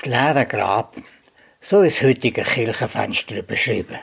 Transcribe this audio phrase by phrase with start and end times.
[0.00, 0.96] Das leere Grab,
[1.60, 3.98] so ist das heutige Kirchenfenster beschrieben.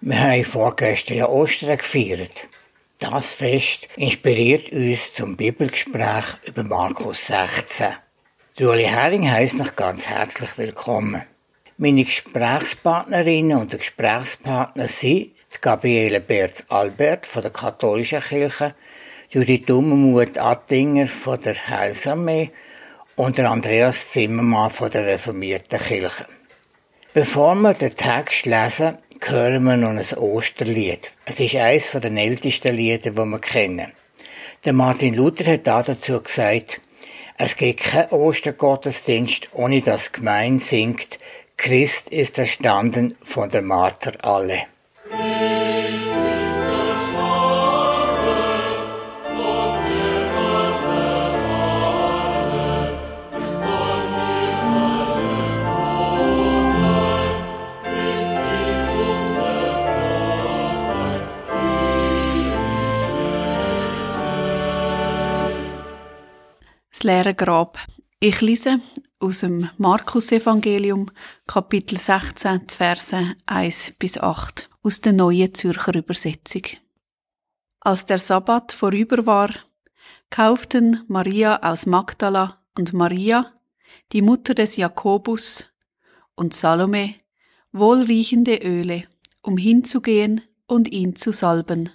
[0.00, 2.48] Wir haben vorgestern ja Ostern gefeiert.
[2.98, 7.88] Das Fest inspiriert uns zum Bibelgespräch über Markus 16.
[8.60, 11.22] Ueli Hering heisst noch ganz herzlich willkommen.
[11.76, 18.74] Meine Gesprächspartnerinnen und Gesprächspartner sind Gabriele Berz-Albert von der Katholischen Kirche,
[19.28, 22.50] Judith Dummermuth Attinger von der Heilsarmee
[23.16, 26.26] und der Andreas Zimmermann von der Reformierten Kirche.
[27.14, 31.12] Bevor wir den Text lesen, hören wir noch ein Osterlied.
[31.26, 33.92] Es ist eines der ältesten Lieder, die wir kennen.
[34.64, 36.80] Der Martin Luther hat dazu gesagt,
[37.38, 41.18] es gibt keinen Ostergottesdienst, ohne dass Gemein singt,
[41.56, 44.62] Christ ist erstanden von der Marter alle.
[67.04, 67.78] Leere Grab.
[68.20, 68.80] Ich lese
[69.18, 71.10] aus dem Markus-Evangelium,
[71.46, 76.62] Kapitel 16, Verse 1 bis 8, aus der neuen Zürcher Übersetzung.
[77.80, 79.50] Als der Sabbat vorüber war,
[80.30, 83.52] kauften Maria aus Magdala und Maria,
[84.12, 85.66] die Mutter des Jakobus,
[86.34, 87.14] und Salome
[87.72, 89.04] wohlriechende Öle,
[89.42, 91.90] um hinzugehen und ihn zu salben.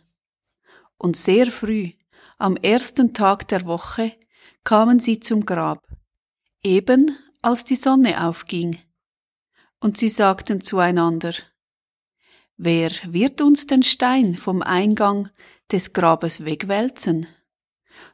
[0.98, 1.92] Und sehr früh,
[2.38, 4.14] am ersten Tag der Woche,
[4.64, 5.88] kamen sie zum Grab,
[6.64, 8.80] eben als die Sonne aufging.
[9.80, 11.34] Und sie sagten zueinander,
[12.58, 15.30] Wer wird uns den Stein vom Eingang
[15.72, 17.28] des Grabes wegwälzen?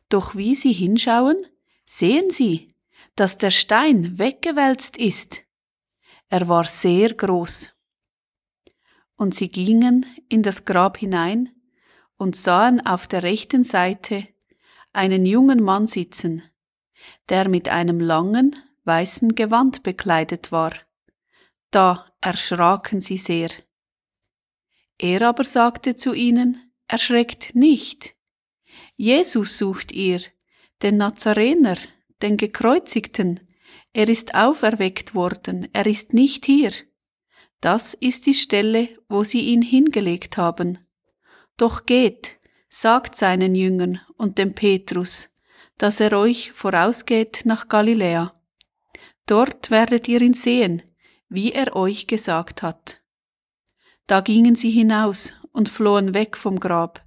[0.10, 1.38] Doch wie sie hinschauen,
[1.86, 2.68] sehen sie,
[3.16, 5.44] dass der Stein weggewälzt ist.
[6.28, 7.70] Er war sehr groß.
[9.16, 11.50] Und sie gingen in das Grab hinein
[12.18, 14.28] und sahen auf der rechten Seite
[14.94, 16.44] einen jungen Mann sitzen,
[17.30, 18.56] der mit einem langen,
[18.86, 20.74] weißen Gewand bekleidet war.
[21.72, 23.50] Da erschraken sie sehr.
[24.98, 28.16] Er aber sagte zu ihnen, erschreckt nicht.
[28.96, 30.22] Jesus sucht ihr,
[30.82, 31.78] den Nazarener,
[32.22, 33.40] den Gekreuzigten.
[33.94, 36.72] Er ist auferweckt worden, er ist nicht hier.
[37.62, 40.80] Das ist die Stelle, wo sie ihn hingelegt haben.
[41.58, 42.40] Doch geht,
[42.76, 45.30] sagt seinen Jüngern und dem Petrus,
[45.78, 48.34] dass er euch vorausgeht nach Galiläa.
[49.28, 50.82] Dort werdet ihr ihn sehen,
[51.30, 53.04] wie er euch gesagt hat.
[54.08, 57.06] Da gingen sie hinaus und flohen weg vom Grab,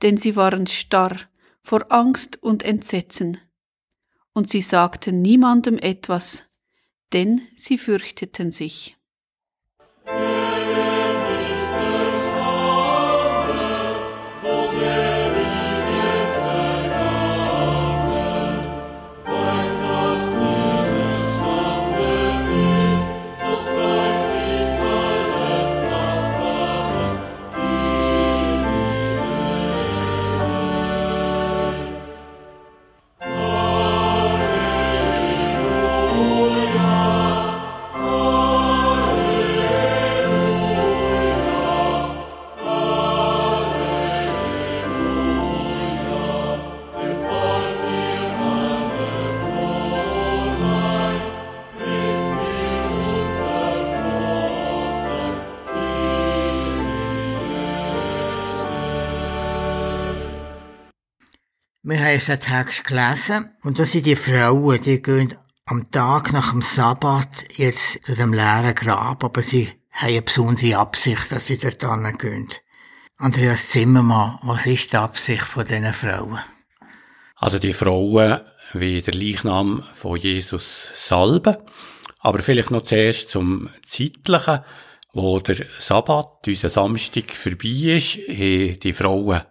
[0.00, 1.16] denn sie waren starr
[1.60, 3.38] vor Angst und Entsetzen.
[4.32, 6.44] Und sie sagten niemandem etwas,
[7.12, 8.96] denn sie fürchteten sich.
[61.82, 66.50] Wir haben unseren Text gelesen und da sind die Frauen, die gehen am Tag nach
[66.50, 71.56] dem Sabbat jetzt zu dem leeren Grab, aber sie haben eine besondere Absicht, dass sie
[71.56, 72.48] dort gehen.
[73.16, 76.40] Andreas Zimmermann, was ist die Absicht von diesen Frauen?
[77.36, 78.42] Also die Frauen
[78.74, 81.56] wie der Leichnam von Jesus salben,
[82.18, 84.60] aber vielleicht noch zuerst zum Zeitlichen,
[85.14, 89.44] wo der Sabbat, unser Samstag vorbei ist, haben die Frauen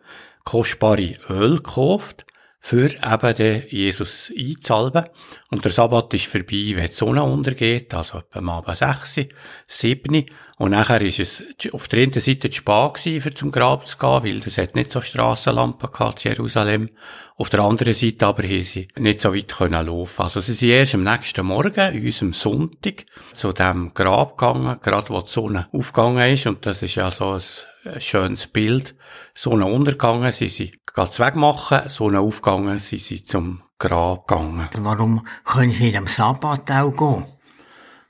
[0.50, 2.26] kostbare Öl gekauft
[2.60, 5.06] für eben den Jesus einzusalben.
[5.50, 9.28] Und der Sabbat ist vorbei, wenn die Sonne untergeht, also etwa am Abend 6,
[9.68, 10.26] 7.
[10.60, 11.42] Und nachher ist es
[11.72, 14.76] auf der einen Seite zu spät gewesen, für zum Grab zu gehen, weil es hat
[14.76, 16.90] nicht so Strassenlampen gehabt in Jerusalem.
[17.38, 20.22] Auf der anderen Seite aber haben sie nicht so weit können laufen.
[20.22, 25.22] Also sie sind erst am nächsten Morgen, unserem Sonntag, zu dem Grab gegangen, gerade wo
[25.22, 26.46] die Sonne aufgegangen ist.
[26.46, 28.96] Und das ist ja so ein schönes Bild.
[29.34, 34.68] Sonne untergegangen, sie sind gerade wegmachen, Sonne aufgegangen, sie sind zum Grab gegangen.
[34.80, 37.39] Warum können sie nicht am Sabbat auch gehen?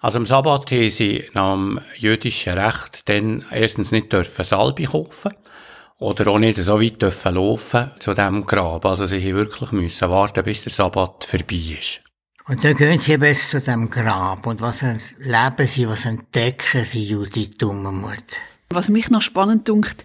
[0.01, 5.34] Also am Sabbat haben sie nach dem jüdischen Recht dann erstens nicht dürfen Salbe kaufen
[5.98, 8.86] oder auch nicht so weit dürfen laufen zu diesem Grab.
[8.86, 12.01] Also sie haben wirklich müssen warten, bis der Sabbat vorbei ist.
[12.48, 14.48] Und dann gehen sie eben zu dem Grab.
[14.48, 18.38] Und was erleben sie, was entdecken sie, Judith Dummermuth?
[18.69, 20.04] Was mich noch spannend dunkt,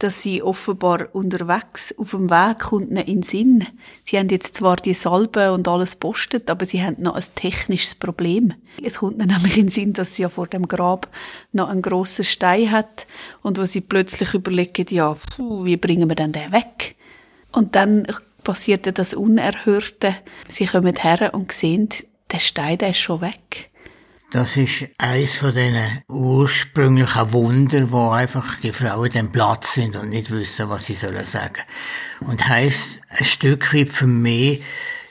[0.00, 3.66] dass sie offenbar unterwegs auf dem Weg kommt in den Sinn.
[4.02, 7.94] Sie haben jetzt zwar die Salbe und alles postet, aber sie haben noch ein technisches
[7.94, 8.54] Problem.
[8.82, 11.08] Es kommt dann nämlich in den Sinn, dass sie ja vor dem Grab
[11.52, 13.06] noch einen grossen Stein hat
[13.42, 16.96] und wo sie plötzlich überlegen, ja, wie bringen wir denn den weg?
[17.52, 18.06] Und dann
[18.42, 20.16] passiert das Unerhörte.
[20.48, 21.90] Sie kommen her und sehen,
[22.32, 23.70] der Stein, der ist schon weg.
[24.30, 30.10] Das ist eines von diesen ursprünglichen Wunder, wo einfach die Frauen dann Platz sind und
[30.10, 31.62] nicht wissen, was sie sollen sagen.
[32.20, 34.62] Und heisst ein Stück weit für mich,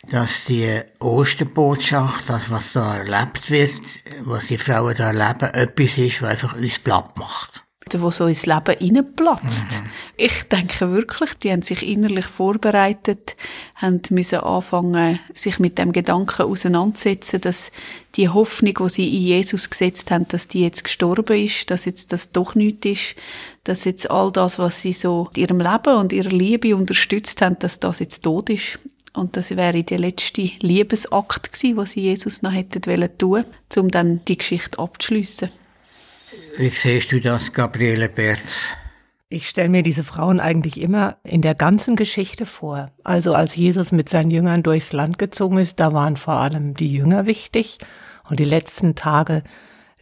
[0.10, 3.82] dass die Osterbotschaft, das, was da erlebt wird,
[4.22, 7.66] was die Frauen da erleben, etwas ist, was einfach uns platt macht
[7.98, 9.68] wo so ins Leben reinplatzt.
[9.72, 9.90] Mhm.
[10.18, 13.36] Ich denke wirklich, die haben sich innerlich vorbereitet,
[13.76, 17.72] haben müssen anfangen, sich mit dem Gedanken auseinandersetzen, dass
[18.16, 22.12] die Hoffnung, die sie in Jesus gesetzt haben, dass die jetzt gestorben ist, dass jetzt
[22.12, 23.16] das doch nichts ist,
[23.64, 27.60] dass jetzt all das, was sie so in ihrem Leben und ihrer Liebe unterstützt haben,
[27.60, 28.80] dass das jetzt tot ist.
[29.14, 33.46] Und das wäre der letzte Liebesakt gewesen, was sie Jesus noch hätten tun wollen,
[33.78, 35.50] um dann die Geschichte abzuschliessen.
[36.58, 38.76] Wie siehst du das, Gabriele Berz?
[39.30, 42.92] Ich stelle mir diese Frauen eigentlich immer in der ganzen Geschichte vor.
[43.04, 46.92] Also als Jesus mit seinen Jüngern durchs Land gezogen ist, da waren vor allem die
[46.92, 47.78] Jünger wichtig.
[48.28, 49.44] Und die letzten Tage,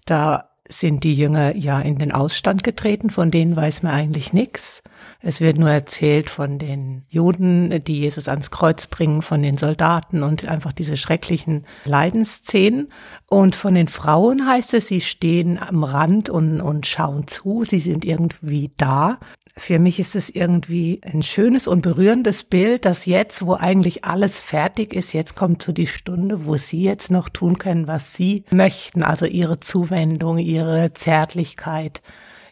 [0.06, 4.82] da sind die Jünger ja in den Ausstand getreten, von denen weiß man eigentlich nichts.
[5.20, 10.22] Es wird nur erzählt von den Juden, die Jesus ans Kreuz bringen, von den Soldaten
[10.22, 12.92] und einfach diese schrecklichen Leidensszenen.
[13.28, 17.80] Und von den Frauen heißt es, sie stehen am Rand und, und schauen zu, sie
[17.80, 19.20] sind irgendwie da.
[19.58, 24.40] Für mich ist es irgendwie ein schönes und berührendes Bild, dass jetzt, wo eigentlich alles
[24.40, 28.44] fertig ist, jetzt kommt so die Stunde, wo sie jetzt noch tun können, was sie
[28.52, 32.04] möchten, also ihre Zuwendung, ihre Zärtlichkeit,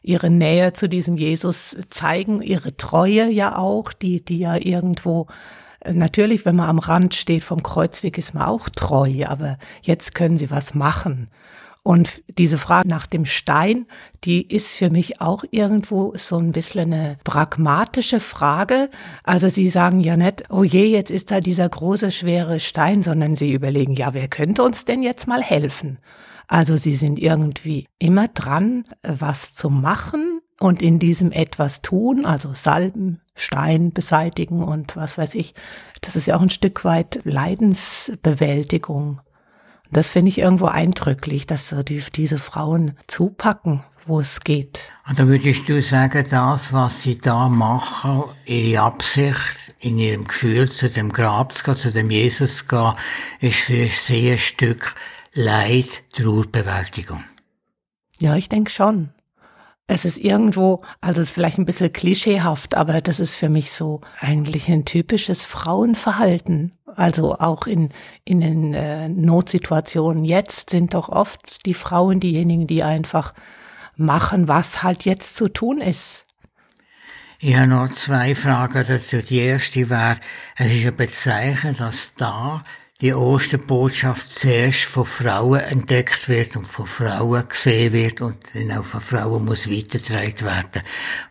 [0.06, 5.28] ihre Nähe zu diesem Jesus zeigen, ihre Treue ja auch, die, die ja irgendwo
[5.88, 10.40] Natürlich, wenn man am Rand steht vom Kreuzweg, ist man auch treu, aber jetzt können
[10.40, 11.30] sie was machen.
[11.84, 13.86] Und diese Frage nach dem Stein,
[14.24, 18.90] die ist für mich auch irgendwo so ein bisschen eine pragmatische Frage.
[19.24, 23.36] Also sie sagen ja nicht, oh je, jetzt ist da dieser große, schwere Stein, sondern
[23.36, 26.00] sie überlegen, ja, wer könnte uns denn jetzt mal helfen?
[26.48, 32.54] Also sie sind irgendwie immer dran, was zu machen und in diesem etwas tun, also
[32.54, 35.54] Salben, Stein beseitigen und was weiß ich.
[36.02, 39.22] Das ist ja auch ein Stück weit Leidensbewältigung.
[39.92, 44.92] Das finde ich irgendwo eindrücklich, dass so die, diese Frauen zupacken, wo es geht.
[45.08, 50.72] Und da würdest du sagen, das, was sie da machen, ihre Absicht, in ihrem Gefühl
[50.72, 52.94] zu dem Grab zu gehen, zu dem Jesus zu gehen,
[53.42, 54.96] ist für sie ein Stück
[55.38, 57.22] Leid, Trauerbewältigung.
[58.20, 59.10] Ja, ich denke schon.
[59.86, 63.74] Es ist irgendwo, also es ist vielleicht ein bisschen klischeehaft, aber das ist für mich
[63.74, 66.72] so eigentlich ein typisches Frauenverhalten.
[66.86, 67.90] Also auch in,
[68.24, 73.34] in den äh, Notsituationen jetzt sind doch oft die Frauen diejenigen, die einfach
[73.98, 76.28] machen, was halt jetzt zu tun ist.
[77.40, 79.18] Ich habe noch zwei Fragen dazu.
[79.18, 80.18] Die erste wäre,
[80.56, 82.64] es ist ein Bezeichen, dass da
[83.02, 88.86] die Osterbotschaft zuerst von Frauen entdeckt wird und von Frauen gesehen wird und dann auch
[88.86, 90.82] von Frauen muss weitergetragen werden.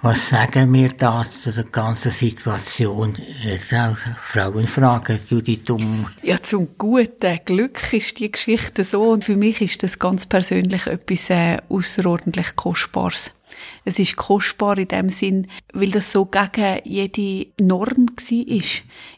[0.02, 3.16] Was sagen wir da zu der ganzen Situation?
[3.42, 6.06] Jetzt auch Frauenfrage, Judith Um.
[6.22, 10.86] Ja, zum guten Glück ist die Geschichte so und für mich ist das ganz persönlich
[10.86, 13.32] etwas äh, außerordentlich Kostbares.
[13.84, 18.64] Es ist kostbar in dem Sinn, weil das so gegen jede Norm war.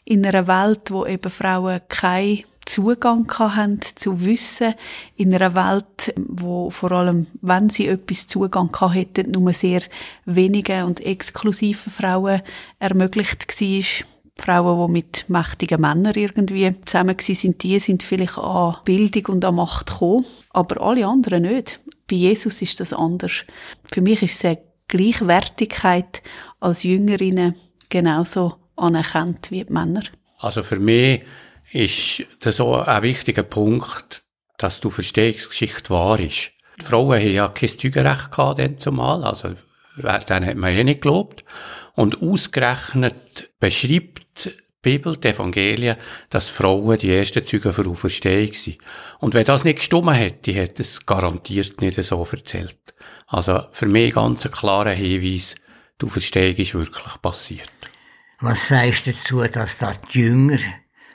[0.05, 4.73] In einer Welt, wo eben Frauen keinen Zugang haben zu Wissen,
[5.15, 9.81] in einer Welt, wo vor allem, wenn sie etwas Zugang hätten, nur sehr
[10.25, 12.41] wenige und exklusive Frauen
[12.79, 14.05] ermöglicht war.
[14.39, 19.55] Frauen, die mit mächtigen Männern irgendwie zusammen sind, die sind vielleicht an Bildung und an
[19.55, 21.79] Macht gekommen, aber alle anderen nicht.
[22.09, 23.43] Bei Jesus ist das anders.
[23.91, 26.21] Für mich ist es eine Gleichwertigkeit
[26.59, 27.55] als Jüngerinnen
[27.89, 30.03] genauso anerkannt wie die Männer.
[30.39, 31.23] Also für mich
[31.71, 34.23] ist das auch ein wichtiger Punkt,
[34.57, 36.51] dass du verstehst, Geschichte wahr ist.
[36.79, 39.49] Die Frauen haben ja kein Zeugenrecht gehabt, dann zumal, also
[39.97, 41.43] dann hat man eh nicht gelobt.
[41.95, 45.97] Und ausgerechnet beschreibt Bibel, die Evangelien,
[46.29, 48.77] dass Frauen die ersten Zeugen für Auferstehung sind.
[49.19, 52.77] Und wenn das nicht gestummen hätte, hätte es garantiert nicht so erzählt.
[53.27, 55.55] Also für mich ganz ein klarer Hinweis,
[56.01, 57.69] die Auferstehung ist wirklich passiert.
[58.39, 60.59] Was sagst du dazu, dass da die Jünger,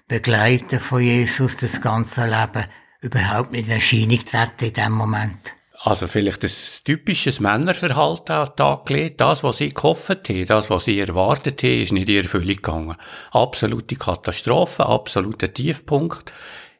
[0.08, 2.66] Begleiter von Jesus, das ganze Leben
[3.00, 5.61] überhaupt nicht in Erscheinung treten in dem Moment?
[5.84, 6.50] Also vielleicht ein
[6.84, 9.20] typisches Männerverhalten an den Tag gelegt.
[9.20, 12.96] Das, was sie gehofft haben, das, was sie erwartet haben, ist nicht in Erfüllung gegangen.
[13.32, 16.32] Absolute Katastrophe, absoluter Tiefpunkt.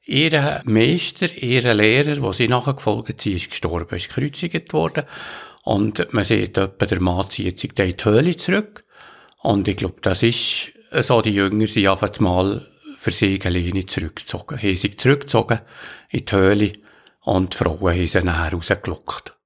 [0.05, 5.03] Ihr Meister, ihr Lehrer, der sie nachher gefolgt sind, ist gestorben, ist gekreuzigt worden.
[5.65, 8.85] Und man sieht etwa, der Mann zieht sich in die Höhle zurück.
[9.41, 14.63] Und ich glaube, das ist so, die Jünger sind einfach mal für sie alleine zurückgezogen.
[14.63, 15.59] Haben sich zurückgezogen
[16.11, 16.73] in die Höhle
[17.25, 19.37] und die Frauen haben sie nachher rausgelockt.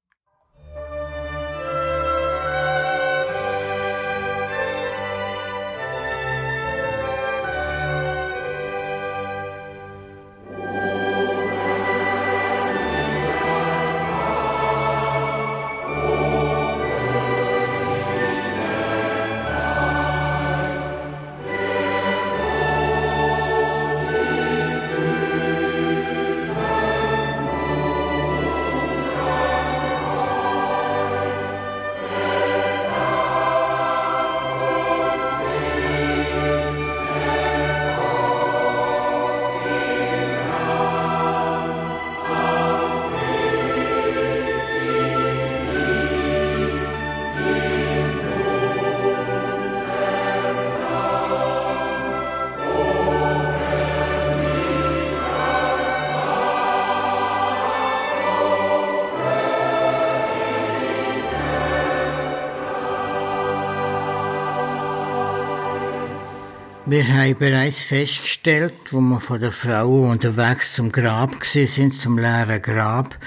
[66.89, 72.63] Wir haben bereits festgestellt, wo wir von der Frau unterwegs zum Grab sind, zum leeren
[72.63, 73.19] Grab,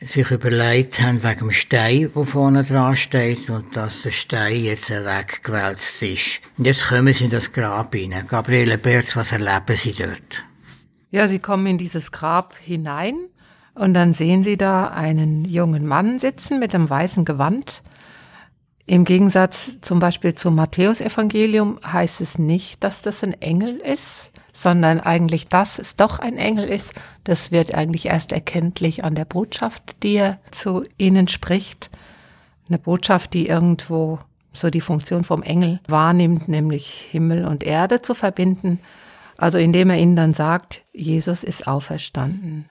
[0.00, 4.88] sich überlegt haben wegen dem Stein, der vorne dran steht, und dass der Stein jetzt
[4.90, 6.40] weggewälzt ist.
[6.58, 8.28] Und jetzt kommen sie in das Grab hinein.
[8.28, 10.44] Gabriele Berz, was erleben Sie dort?
[11.10, 13.16] Ja, Sie kommen in dieses Grab hinein
[13.74, 17.82] und dann sehen Sie da einen jungen Mann sitzen mit einem weißen Gewand
[18.86, 25.00] im Gegensatz zum Beispiel zum Matthäusevangelium heißt es nicht, dass das ein Engel ist, sondern
[25.00, 26.94] eigentlich, dass es doch ein Engel ist.
[27.24, 31.90] Das wird eigentlich erst erkenntlich an der Botschaft, die er zu ihnen spricht.
[32.68, 34.20] Eine Botschaft, die irgendwo
[34.52, 38.80] so die Funktion vom Engel wahrnimmt, nämlich Himmel und Erde zu verbinden.
[39.36, 42.70] Also indem er ihnen dann sagt, Jesus ist auferstanden.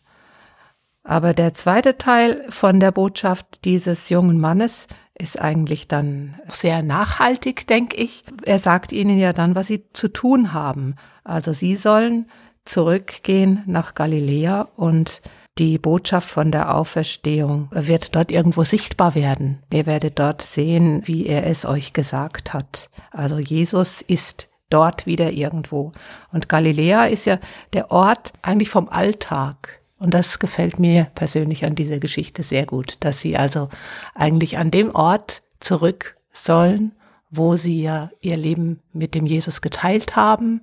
[1.04, 7.68] Aber der zweite Teil von der Botschaft dieses jungen Mannes ist eigentlich dann sehr nachhaltig,
[7.68, 8.24] denke ich.
[8.46, 10.96] Er sagt ihnen ja dann, was sie zu tun haben.
[11.24, 12.30] Also sie sollen
[12.66, 15.22] zurückgehen nach Galiläa und
[15.58, 19.64] die Botschaft von der Auferstehung wird dort irgendwo sichtbar werden.
[19.72, 22.90] Ihr werdet dort sehen, wie er es euch gesagt hat.
[23.12, 25.94] Also Jesus ist dort wieder irgendwo.
[26.34, 27.40] Und Galiläa ist ja
[27.72, 29.80] der Ort eigentlich vom Alltag.
[29.98, 33.70] Und das gefällt mir persönlich an dieser Geschichte sehr gut, dass sie also
[34.14, 36.92] eigentlich an dem Ort zurück sollen,
[37.32, 40.62] wo sie ja ihr Leben mit dem Jesus geteilt haben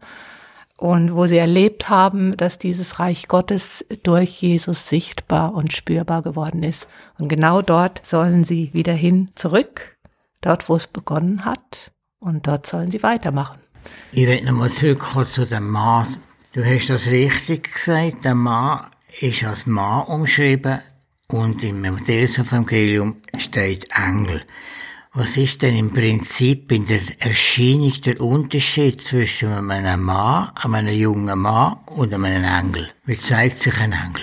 [0.77, 6.63] und wo sie erlebt haben, dass dieses Reich Gottes durch Jesus sichtbar und spürbar geworden
[6.63, 6.89] ist.
[7.19, 9.97] Und genau dort sollen sie wieder hin zurück,
[10.41, 13.59] dort wo es begonnen hat, und dort sollen sie weitermachen.
[14.13, 16.07] Ich will nochmal zurückkommen zu dem Mann.
[16.53, 18.87] Du hast das richtig gesagt, der Mann
[19.21, 20.81] ist als Mann umschrieben
[21.29, 24.43] und im Matthäus-Evangelium steht Engel.
[25.15, 31.39] Was ist denn im Prinzip in der Erscheinung der Unterschied zwischen einem Mann, einem jungen
[31.39, 32.91] Mann und einem Engel?
[33.05, 34.23] Wie zeigt sich ein Engel?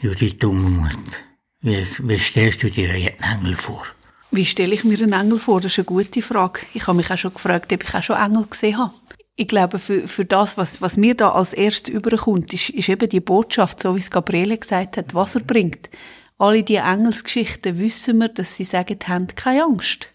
[0.00, 1.22] Judith Dummermuth,
[1.60, 3.84] wie, wie stellst du dir einen Engel vor?
[4.32, 5.60] Wie stelle ich mir einen Engel vor?
[5.60, 6.60] Das ist eine gute Frage.
[6.74, 8.92] Ich habe mich auch schon gefragt, ob ich auch schon Engel gesehen habe
[9.36, 13.08] ich glaube, für, für das, was, was mir da als erstes überkommt, ist, ist eben
[13.08, 15.90] die Botschaft, so wie es Gabriele gesagt hat, was er bringt.
[16.38, 20.08] Alle die Engelsgeschichten wissen wir, dass sie sagen, habt keine Angst.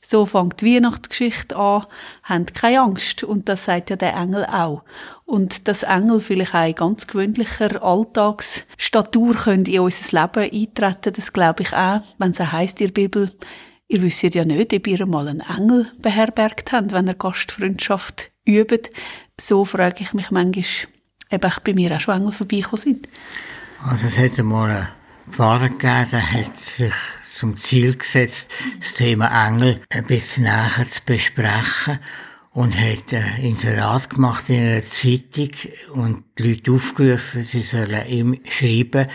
[0.00, 1.86] So fängt die Weihnachtsgeschichte an,
[2.22, 3.24] habt keine Angst.
[3.24, 4.82] Und das sagt ja der Engel auch.
[5.24, 11.32] Und dass Engel vielleicht auch in ganz gewöhnlicher Alltagsstatur können in unser Leben eintreten, das
[11.32, 13.32] glaube ich auch, wenn es heisst der Bibel,
[13.88, 18.80] ihr wisst ja nicht, ob ihr mal einen Engel beherbergt habt, wenn ihr Gastfreundschaft üben.
[19.40, 20.64] So frage ich mich manchmal,
[21.30, 23.08] ob ich bei mir auch schon Engel vorbeigekommen sind.
[23.82, 24.88] Also es hat einmal einen
[25.30, 26.92] Pfarrer gegeben, der hat sich
[27.32, 31.98] zum Ziel gesetzt, das Thema Engel ein bisschen näher zu besprechen.
[32.54, 35.50] und hat ein Inserat gemacht in einer Zeitung
[35.94, 39.08] und die Leute aufgerufen, sie sollen ihm schreiben,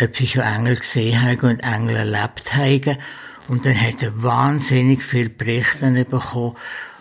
[0.00, 2.98] ob sie schon Engel gesehen haben und Engel erlebt haben.
[3.48, 6.56] Und dann hat er wahnsinnig viel Berichte bekommen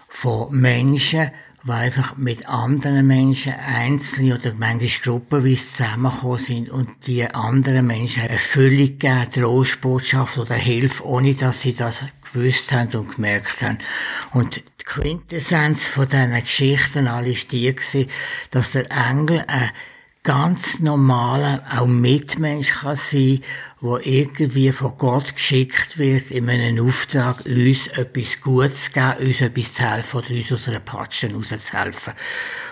[0.07, 1.31] von Menschen,
[1.65, 8.23] die einfach mit anderen Menschen einzeln oder manchmal gruppenweise zusammengekommen sind und die anderen Menschen
[8.23, 12.03] eine Füllung gegeben, Trostbotschaft oder Hilfe, ohne dass sie das
[12.33, 13.77] gewusst haben und gemerkt haben.
[14.31, 17.73] Und die Quintessenz von diesen Geschichten all ist die
[18.51, 19.71] dass der Engel ein
[20.23, 23.41] ganz normaler, auch Mitmensch kann sein,
[23.81, 29.41] wo irgendwie von Gott geschickt wird, in einem Auftrag, uns etwas Gutes zu geben, uns
[29.41, 32.13] etwas zu helfen oder uns aus einer Patsche rauszuhelfen.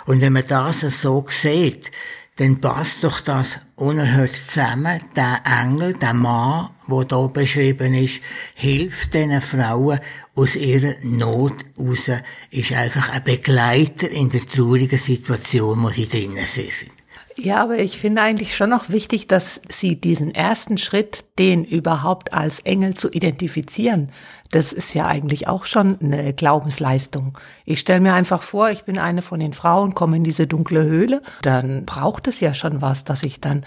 [0.06, 1.92] Und wenn man das so sieht,
[2.38, 5.04] dann passt doch das unerhört zusammen.
[5.16, 8.22] Der Engel, der Mann, der hier beschrieben ist,
[8.56, 10.00] hilft diesen Frauen
[10.36, 12.10] aus ihrer Not raus,
[12.50, 17.01] ist einfach ein Begleiter in der traurigen Situation, wo sie drinnen sind.
[17.38, 22.34] Ja, aber ich finde eigentlich schon noch wichtig, dass Sie diesen ersten Schritt, den überhaupt
[22.34, 24.10] als Engel zu identifizieren,
[24.52, 27.38] das ist ja eigentlich auch schon eine Glaubensleistung.
[27.66, 30.84] Ich stelle mir einfach vor, ich bin eine von den Frauen, komme in diese dunkle
[30.84, 33.66] Höhle, dann braucht es ja schon was, dass ich dann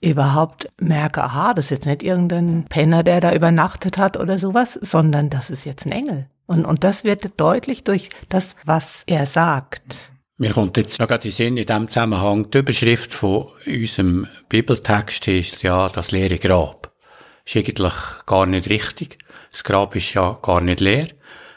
[0.00, 4.78] überhaupt merke, aha, das ist jetzt nicht irgendein Penner, der da übernachtet hat oder sowas,
[4.82, 6.26] sondern das ist jetzt ein Engel.
[6.46, 10.13] Und, und das wird deutlich durch das, was er sagt.
[10.36, 15.28] Mir kommt jetzt noch gerade in Sinn, in diesem Zusammenhang, die Überschrift von unserem Bibeltext
[15.28, 16.92] ist ja das leere Grab.
[17.44, 17.94] Ist eigentlich
[18.26, 19.18] gar nicht richtig.
[19.52, 21.06] Das Grab ist ja gar nicht leer.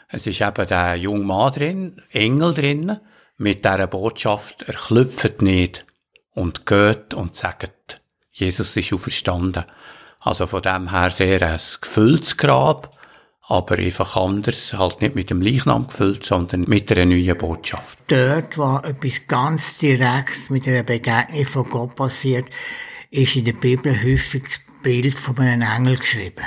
[0.08, 3.00] Es ist eben der junge Mann drin, Engel drin,
[3.36, 5.84] mit dieser Botschaft, er klopft nicht
[6.34, 9.64] und geht und sagt, Jesus ist auferstanden.
[10.20, 12.96] Also von dem her sehr ein gefülltes Grab,
[13.48, 17.98] aber einfach anders, halt nicht mit dem Leichnam gefüllt, sondern mit einer neuen Botschaft.
[18.08, 22.44] Dort, wo etwas ganz direkt mit einer Begegnung von Gott passiert,
[23.10, 26.44] ist in der Bibel häufig das Bild von einem Engel geschrieben.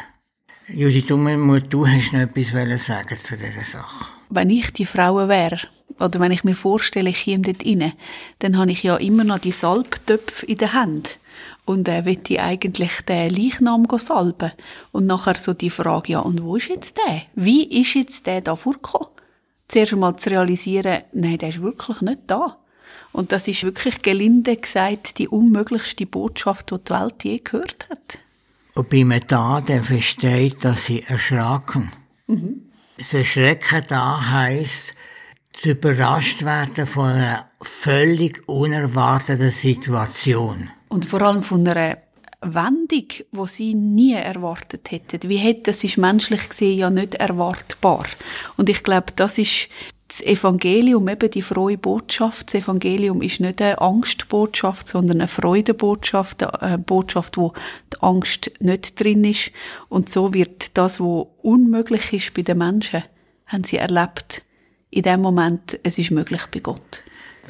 [0.67, 4.05] Judith Dummermuth, du hast noch etwas sagen zu dieser Sache.
[4.29, 5.57] Wenn ich die Frau wäre,
[5.99, 7.93] oder wenn ich mir vorstelle, ich käme dort rein,
[8.39, 11.17] dann habe ich ja immer noch die Salbtöpfe in der Hand
[11.65, 14.51] und er äh, ich eigentlich den Leichnam salben.
[14.91, 17.23] Und nachher so die Frage, ja, und wo ist jetzt der?
[17.35, 19.09] Wie ist jetzt der da vorgekommen?
[19.67, 22.57] Zuerst einmal zu realisieren, nein, der ist wirklich nicht da.
[23.13, 28.19] Und das ist wirklich gelinde gesagt die unmöglichste Botschaft, die die Welt je gehört hat.
[28.73, 31.91] Und bei mir da, der versteht, dass sie erschraken.
[32.27, 32.71] Mhm.
[32.97, 34.93] Das Erschrecken da heisst,
[35.53, 40.69] zu überrascht werden von einer völlig unerwarteten Situation.
[40.91, 41.99] Und vor allem von einer
[42.41, 45.29] Wendung, die sie nie erwartet hätten.
[45.29, 48.05] Wie hätte das ist menschlich gesehen ja nicht erwartbar.
[48.57, 49.69] Und ich glaube, das ist
[50.09, 52.47] das Evangelium, eben die frohe Botschaft.
[52.47, 57.53] Das Evangelium ist nicht eine Angstbotschaft, sondern eine Freudebotschaft, eine Botschaft, wo
[57.93, 59.53] die Angst nicht drin ist.
[59.87, 63.05] Und so wird das, was unmöglich ist bei den Menschen,
[63.45, 64.43] haben sie erlebt.
[64.89, 67.01] In dem Moment, es ist möglich bei Gott.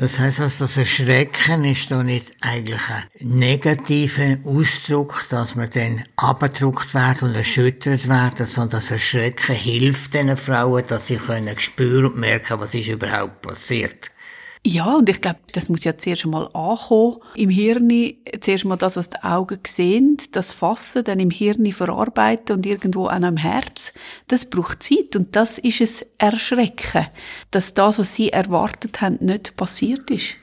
[0.01, 6.03] Das heißt, also, das Erschrecken ist doch nicht eigentlich ein negativer Ausdruck, dass man dann
[6.15, 12.05] abgedruckt wird und erschüttert werden, sondern das Erschrecken hilft den Frauen, dass sie können spüren
[12.07, 14.09] und merken, was ist überhaupt passiert.
[14.63, 17.17] Ja, und ich glaube, das muss ja zuerst einmal ankommen.
[17.33, 17.89] Im Hirn
[18.41, 23.07] zuerst mal das, was die Augen sehen, das Fassen, dann im Hirn verarbeiten und irgendwo
[23.07, 23.91] an einem Herz.
[24.27, 27.07] Das braucht Zeit und das ist es Erschrecken,
[27.49, 30.35] dass das, was sie erwartet haben, nicht passiert ist.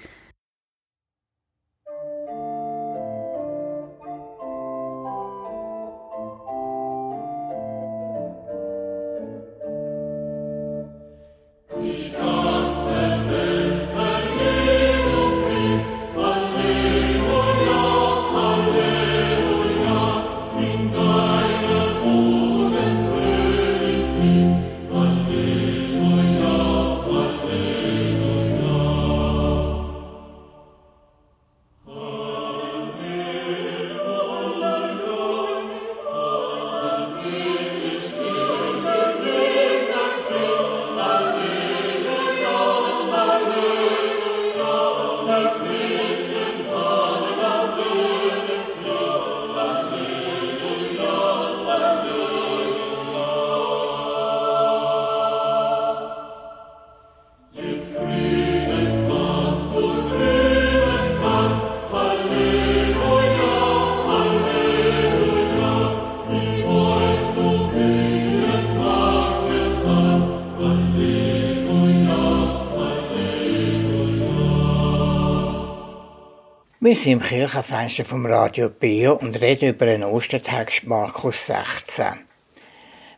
[76.99, 82.07] Sind im Kirchenfenster vom Radio Bio und reden über den Ostertext Markus 16.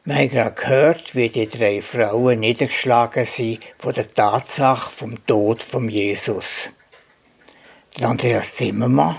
[0.04, 5.62] Wir haben gerade gehört, wie die drei Frauen niedergeschlagen sind von der Tatsache vom Tod
[5.62, 6.68] von Jesus.
[8.02, 9.16] Andreas Zimmermann.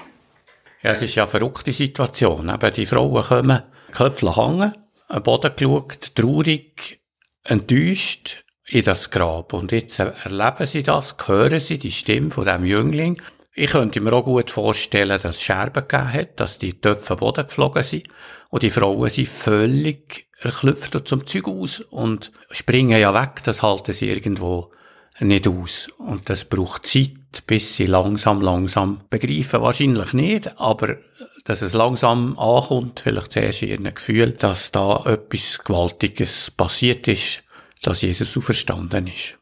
[0.83, 2.49] Ja, es ist ja eine verrückte Situation.
[2.49, 4.73] Eben die Frauen kommen, Köpfe hängen,
[5.07, 7.01] am Boden geschaut, traurig,
[7.43, 9.53] enttäuscht in das Grab.
[9.53, 13.19] Und jetzt erleben sie das, hören sie die Stimme von dem Jüngling
[13.53, 17.45] ich könnte mir auch gut vorstellen, dass es Scherben gegeben hat, dass die Töpfe Boden
[17.45, 18.07] geflogen sind
[18.49, 23.93] und die Frauen sind völlig erklüpft zum Zeug aus und springen ja weg, das halten
[23.93, 24.71] sie irgendwo
[25.19, 25.87] nicht aus.
[25.97, 29.61] Und das braucht Zeit, bis sie langsam, langsam begreifen.
[29.61, 30.97] Wahrscheinlich nicht, aber
[31.43, 37.43] dass es langsam ankommt, vielleicht zuerst in ihrem Gefühl, dass da etwas Gewaltiges passiert ist,
[37.81, 39.37] dass Jesus auferstanden ist.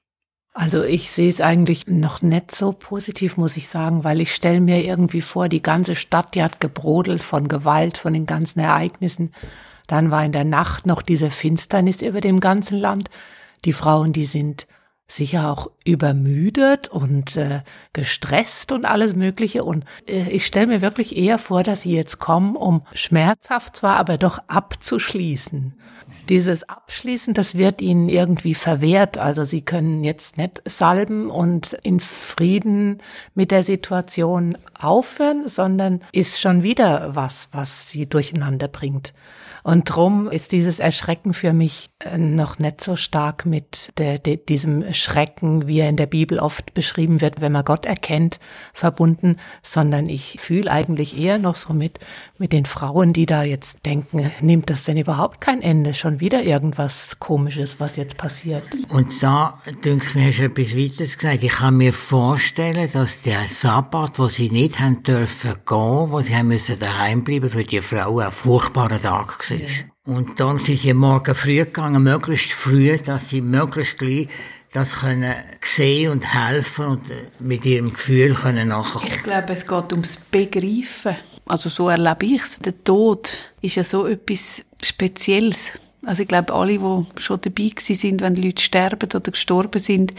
[0.53, 4.59] Also ich sehe es eigentlich noch nicht so positiv, muss ich sagen, weil ich stelle
[4.59, 9.31] mir irgendwie vor, die ganze Stadt, die hat gebrodelt von Gewalt, von den ganzen Ereignissen.
[9.87, 13.09] Dann war in der Nacht noch diese Finsternis über dem ganzen Land.
[13.65, 14.67] Die Frauen, die sind
[15.07, 17.61] sicher auch übermüdet und äh,
[17.93, 19.63] gestresst und alles Mögliche.
[19.63, 23.97] Und äh, ich stelle mir wirklich eher vor, dass sie jetzt kommen, um schmerzhaft zwar,
[23.97, 25.73] aber doch abzuschließen.
[26.29, 29.17] Dieses Abschließen, das wird ihnen irgendwie verwehrt.
[29.17, 33.01] Also sie können jetzt nicht salben und in Frieden
[33.35, 39.13] mit der Situation aufhören, sondern ist schon wieder was, was sie durcheinander bringt.
[39.63, 44.37] Und drum ist dieses Erschrecken für mich äh, noch nicht so stark mit der, der,
[44.37, 48.39] diesem Schrecken, wie er in der Bibel oft beschrieben wird, wenn man Gott erkennt,
[48.73, 51.99] verbunden, sondern ich fühle eigentlich eher noch so mit,
[52.39, 55.93] mit den Frauen, die da jetzt denken, nimmt das denn überhaupt kein Ende?
[55.93, 58.63] Schon wieder irgendwas Komisches, was jetzt passiert.
[58.89, 61.43] Und da, denke ich, hast du etwas weiteres gesagt.
[61.43, 66.35] Ich kann mir vorstellen, dass der Sabbat, wo sie nicht haben dürfen gehen, wo sie
[66.35, 69.57] haben müssen daheim bleiben, für die Frauen ein furchtbarer Tag war.
[69.57, 69.65] Ja.
[70.05, 74.27] Und dann sind sie morgen früh gegangen, möglichst früh, dass sie möglichst gleich
[74.71, 77.01] das können sehen und helfen und
[77.39, 79.07] mit ihrem Gefühl können nachkommen.
[79.09, 81.15] Ich glaube, es geht ums Begreifen.
[81.49, 82.59] Also so erlebe ich es.
[82.59, 85.73] Der Tod ist ja so etwas Spezielles.
[86.05, 90.13] Also ich glaube, alle, die schon dabei sind, wenn Leute sterben oder gestorben sind,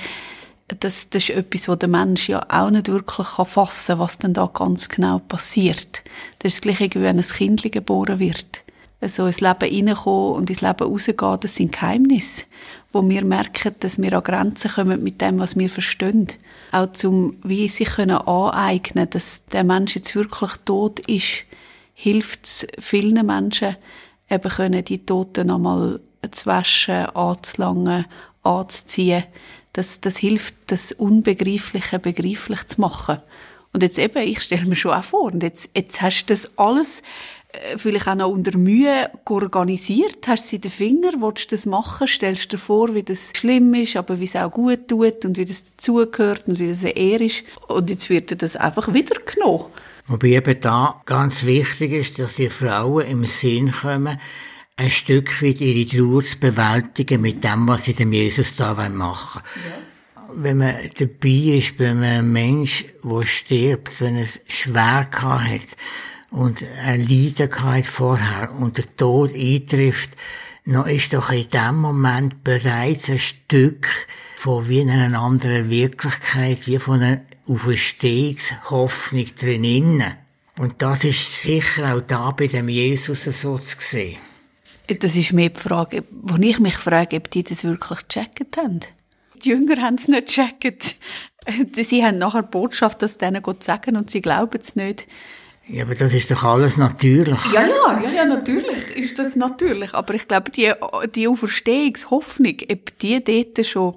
[0.69, 4.35] das, das ist etwas, wo der Mensch ja auch nicht wirklich fassen kann, was denn
[4.35, 6.05] da ganz genau passiert.
[6.41, 8.63] Das ist gleich wie wenn ein Kind geboren wird
[9.09, 12.45] so ins Leben reinkommen und ins Leben rausgehen, das sind Geheimnisse,
[12.93, 16.29] wo wir merken, dass wir an Grenzen kommen mit dem, was wir verstehen.
[16.73, 21.45] Auch zum, wie sich können aneignen, dass der Mensch jetzt wirklich tot ist,
[21.95, 23.77] hilft es vielen Menschen,
[24.29, 28.07] eben können die Toten einmal zu waschen, anzulangen,
[28.43, 29.25] anzuziehen.
[29.73, 33.19] Das, das hilft, das Unbegreifliche begreiflich zu machen.
[33.73, 36.59] Und jetzt eben, ich stelle mir schon auch vor, und jetzt, jetzt hast du das
[36.59, 37.03] alles
[37.77, 40.27] vielleicht auch noch unter Mühe organisiert?
[40.27, 41.13] Hast du in den Finger?
[41.19, 42.07] Willst du das machen?
[42.07, 45.37] Stellst du dir vor, wie das schlimm ist, aber wie es auch gut tut und
[45.37, 47.45] wie das dazugehört und wie das eine Ehre ist?
[47.69, 49.67] Und jetzt wird dir das einfach wieder genommen.
[50.07, 54.19] Wobei eben da ganz wichtig ist, dass die Frauen im Sinn kommen,
[54.77, 58.93] ein Stück weit ihre Trauer zu bewältigen mit dem, was sie dem Jesus da machen
[58.99, 59.21] wollen.
[59.71, 60.29] Ja.
[60.33, 65.77] Wenn man dabei ist bei einem Mensch, der stirbt, wenn es schwer hat,
[66.31, 70.11] und eine Leidenkeit vorher und der Tod eintrifft,
[70.65, 73.89] noch ist doch in dem Moment bereits ein Stück
[74.37, 80.05] von wie einer anderen Wirklichkeit, wie von einer Auferstehungshoffnung drinnen.
[80.57, 84.19] Und das ist sicher auch da bei dem Jesus so zu sehen.
[84.99, 88.81] Das ist mir die Frage, wo ich mich frage, ob die das wirklich gecheckt haben.
[89.43, 90.97] Die Jünger haben es nicht gecheckt.
[91.75, 95.07] Sie haben nachher die Botschaft, dass denen Gott sagen und sie glauben es nicht.
[95.73, 97.39] Ja, aber das ist doch alles natürlich.
[97.53, 99.95] Ja, ja, ja, ja, natürlich ist das natürlich.
[99.95, 100.73] Aber ich glaube, die,
[101.15, 103.97] die Auferstehungshoffnung, ob die dort schon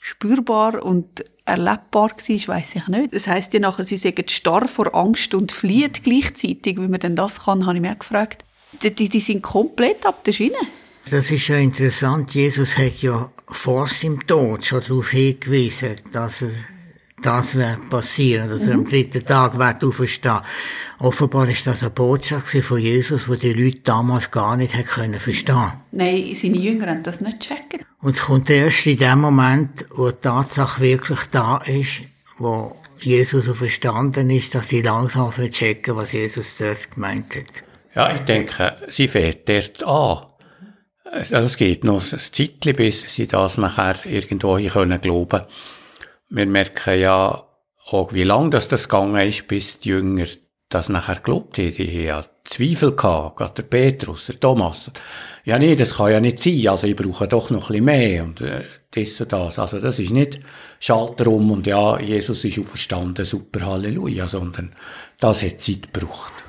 [0.00, 3.14] spürbar und erlebbar war, weiß ich nicht.
[3.14, 6.78] Das heisst ja nachher, sie sagen starr vor Angst und fliehen gleichzeitig.
[6.78, 8.44] Wie man denn das kann, habe ich mir gefragt.
[8.82, 10.56] Die, die, die sind komplett ab der Schiene.
[11.10, 12.34] Das ist ja interessant.
[12.34, 16.50] Jesus hat ja vor seinem Tod schon darauf hingewiesen, dass er
[17.24, 20.40] das wird passieren, dass er am dritten Tag wird auferstehen.
[20.98, 25.72] Offenbar ist das eine Botschaft von Jesus, die die Leute damals gar nicht können verstehen
[25.92, 27.80] Nein, seine Jünger haben das nicht checken.
[28.00, 32.02] Und es kommt erst in dem Moment, wo die Tatsache wirklich da ist,
[32.38, 37.64] wo Jesus so verstanden ist, dass sie langsam checken, was Jesus dort gemeint hat.
[37.94, 40.26] Ja, ich denke, sie fährt dort an.
[41.04, 45.46] Also es geht noch ein Zeitchen, bis sie das nachher irgendwo hier glauben können
[46.34, 47.44] wir merken ja
[47.90, 50.26] auch wie lang das, das gegangen ist, bis die Jünger
[50.68, 51.72] das nachher geglaubt haben.
[51.74, 54.90] Die haben Zweifel gehabt, gerade der Petrus, der Thomas.
[55.44, 58.24] Ja, nee, das kann ja nicht sein, also ich brauche doch noch ein bisschen mehr
[58.24, 59.58] und äh, das und das.
[59.58, 60.40] Also das ist nicht
[60.80, 64.74] Schalter um und ja, Jesus ist auferstanden, super Halleluja, sondern
[65.18, 66.43] das hat Zeit gebraucht.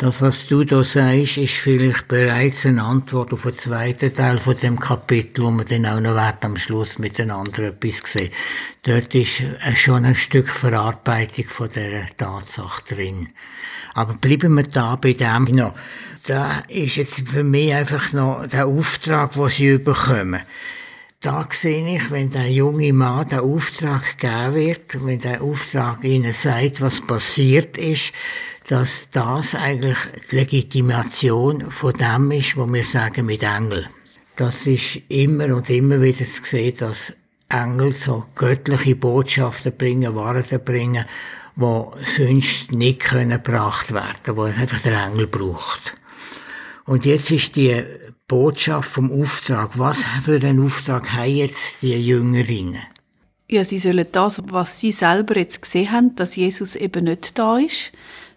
[0.00, 4.56] Das, was du da sagst, ist vielleicht bereits eine Antwort auf den zweiten Teil von
[4.56, 8.30] dem Kapitel, wo wir dann auch noch werden, am Schluss miteinander etwas sehen.
[8.82, 9.42] Dort ist
[9.74, 13.28] schon ein Stück Verarbeitung von dieser Tatsache drin.
[13.92, 15.74] Aber bleiben wir da bei dem noch.
[16.26, 20.40] Da ist jetzt für mich einfach noch der Auftrag, den sie bekommen.
[21.20, 26.32] Da sehe ich, wenn der junge Mann der Auftrag gegeben wird, wenn der Auftrag ihnen
[26.32, 28.14] sagt, was passiert ist,
[28.70, 29.98] dass das eigentlich
[30.30, 33.88] die Legitimation von dem ist, wo wir sagen mit Engel.
[34.36, 37.12] Das ist immer und immer wieder zu sehen, dass
[37.48, 41.04] Engel so göttliche Botschaften bringen, Wahrheiten bringen,
[41.56, 45.94] wo sonst nicht können gebracht werden, wo einfach der Engel braucht.
[46.84, 47.82] Und jetzt ist die
[48.28, 49.80] Botschaft vom Auftrag.
[49.80, 52.78] Was für einen Auftrag haben jetzt die Jüngerinnen?
[53.48, 57.58] Ja, sie sollen das, was sie selber jetzt gesehen haben, dass Jesus eben nicht da
[57.58, 57.90] ist,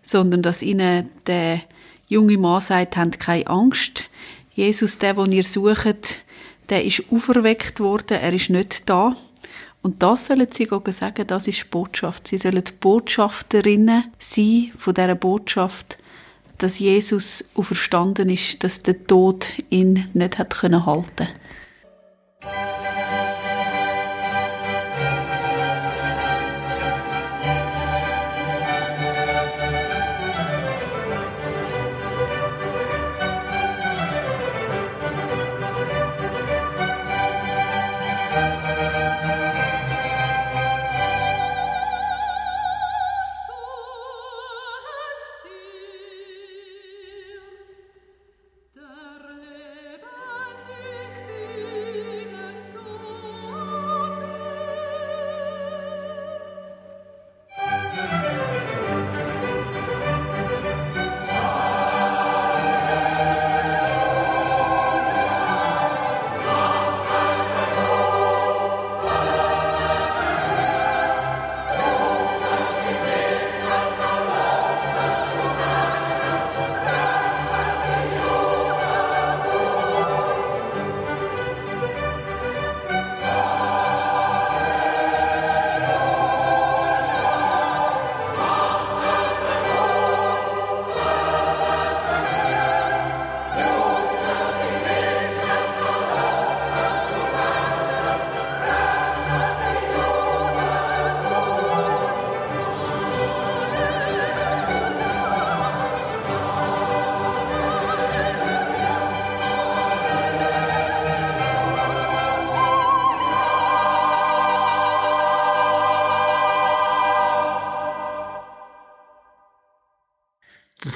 [0.03, 1.61] sondern dass ihnen der
[2.07, 4.09] junge Mann sagt, habt keine Angst.
[4.53, 6.23] Jesus, der, den ihr sucht,
[6.69, 9.15] der ist auferweckt worden, er ist nicht da.
[9.81, 12.27] Und das sollen sie sagen, das ist die Botschaft.
[12.27, 15.97] Sie sollen Botschafterinnen sein von dieser Botschaft,
[16.57, 21.27] dass Jesus auferstanden ist, dass der Tod ihn nicht hat halten konnte.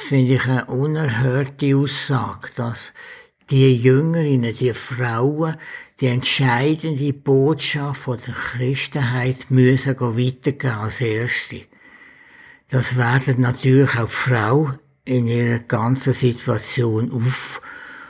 [0.07, 2.93] Finde ich eine unerhörte Aussage, dass
[3.49, 5.55] die Jüngerinnen, die Frauen,
[5.99, 11.61] die entscheidende Botschaft von der Christenheit müssen weitergehen als Erste.
[12.69, 14.71] Das werden natürlich auch die Frau
[15.05, 17.61] in ihrer ganzen Situation auf.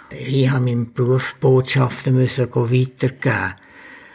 [0.10, 3.54] Ich habe meinen Beruf Botschaften müssen weitergeben.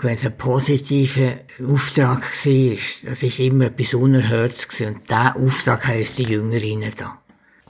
[0.00, 6.18] Wenn es ein positiver Auftrag war, das ist immer etwas Unerhörtes Und dieser Auftrag heisst
[6.18, 7.21] die Jüngerinnen da.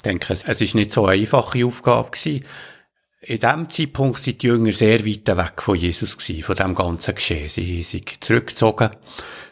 [0.04, 2.44] Ich denke, es ist nicht so eine einfache Aufgabe gewesen.
[3.20, 7.14] In diesem Zeitpunkt sind die Jünger sehr weit weg von Jesus gewesen, von dem ganzen
[7.14, 7.48] Geschehen.
[7.48, 8.90] Sie sich zurückgezogen,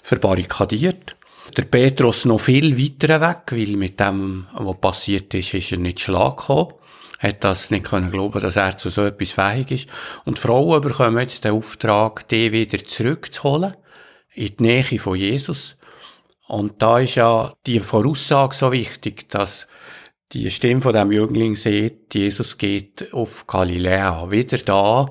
[0.03, 1.15] verbarrikadiert.
[1.57, 6.01] Der Petrus noch viel weiter weg, weil mit dem, was passiert ist, ist er nicht
[6.01, 6.75] Schlag gekommen.
[7.21, 9.89] Hat das nicht können glauben, dass er zu so etwas fähig ist.
[10.25, 13.75] Und die Frauen bekommen jetzt den Auftrag, die wieder zurückzuholen,
[14.35, 15.77] in die Nähe von Jesus.
[16.49, 19.69] Und da ist ja die Voraussage so wichtig, dass
[20.33, 25.07] die Stimme von dem Jüngling sieht, Jesus geht auf Galiläa, wieder da,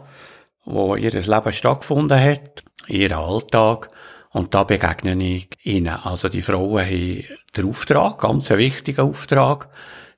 [0.66, 3.90] wo ihr Leben stattgefunden hat, ihr Alltag,
[4.32, 5.88] und da begegne ich ihnen.
[5.90, 7.24] Also die Frauen haben
[7.58, 9.70] den Auftrag, ganz einen wichtigen Auftrag,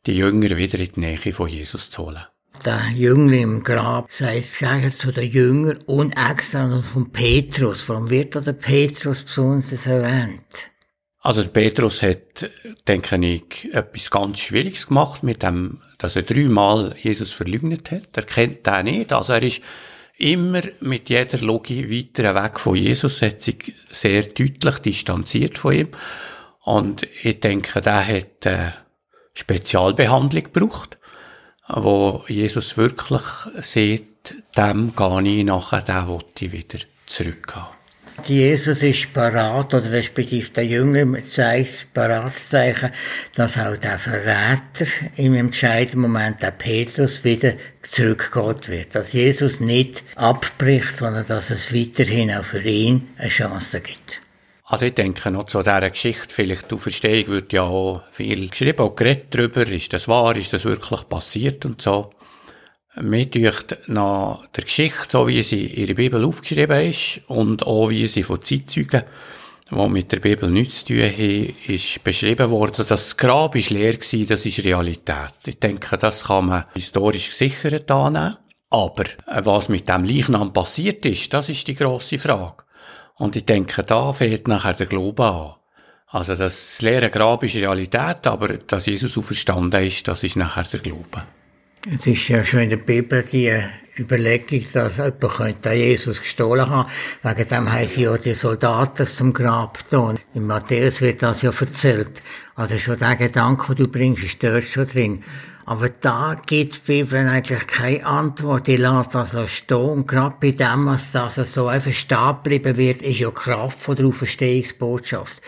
[0.05, 2.25] die Jünger wieder in die Nähe von Jesus zu holen.
[2.65, 7.87] Der Jüngling im Grab sagt zu den Jüngern und extra von Petrus.
[7.89, 10.70] Warum wird da der Petrus besonders erwähnt?
[11.23, 12.49] Also Petrus hat,
[12.87, 18.17] denke ich, etwas ganz Schwieriges gemacht mit dem, dass er dreimal Jesus verleugnet hat.
[18.17, 19.13] Er kennt den nicht.
[19.13, 19.61] Also er ist
[20.17, 25.89] immer mit jeder Logik weiter weg von Jesus, hat sich sehr deutlich distanziert von ihm.
[26.63, 28.71] Und ich denke, der hat äh,
[29.35, 30.97] Spezialbehandlung gebraucht,
[31.67, 33.23] wo Jesus wirklich
[33.61, 37.80] sieht, dem gehe ich nachher, den will ich wieder zurückgehen.
[38.25, 42.91] Jesus ist parat, oder respektive der Jünger zeigt Paratszeichen,
[43.35, 44.85] dass auch der Verräter
[45.17, 48.95] im entscheidenden Moment, der Petrus, wieder zurückgeholt wird.
[48.95, 54.21] Dass Jesus nicht abbricht, sondern dass es weiterhin auch für ihn eine Chance gibt.
[54.65, 58.79] Also ich denke noch zu dieser Geschichte, vielleicht du Verstehung wird ja auch viel geschrieben,
[58.79, 62.11] auch geredet darüber, ist das wahr, ist das wirklich passiert und so.
[62.99, 67.89] Mir dünkt nach der Geschichte, so wie sie in der Bibel aufgeschrieben ist und auch
[67.89, 69.03] wie sie von Zeitzeugen,
[69.71, 73.69] die mit der Bibel nichts zu tun haben, ist beschrieben worden, dass das Grab ist
[73.69, 75.33] leer war, das ist Realität.
[75.45, 78.35] Ich denke, das kann man historisch gesichert annehmen.
[78.69, 82.63] Aber äh, was mit dem Leichnam passiert ist, das ist die grosse Frage.
[83.15, 85.53] Und ich denke, da fehlt nachher der Glaube an.
[86.07, 90.81] Also das leere Grab ist Realität, aber dass Jesus auferstanden ist, das ist nachher der
[90.81, 91.23] Glaube.
[91.89, 93.51] Es ist ja schon in der Bibel die
[93.97, 96.87] Überlegung, dass jemand könnte Jesus gestohlen haben.
[97.23, 100.19] Wegen dem haben sie ja die Soldaten zum Grab getan.
[100.35, 102.21] In Matthäus wird das ja erzählt.
[102.55, 105.23] Also schon der Gedanke, den du bringst, ist dort schon drin.
[105.65, 108.67] Aber da gibt die Bibel eigentlich keine Antwort.
[108.67, 109.77] Die lässt das stehen.
[109.77, 113.95] Und gerade bei dem, was das so einfach stehen bleiben wird, ist ja Kraft von
[113.95, 115.41] der Auferstehungsbotschaft.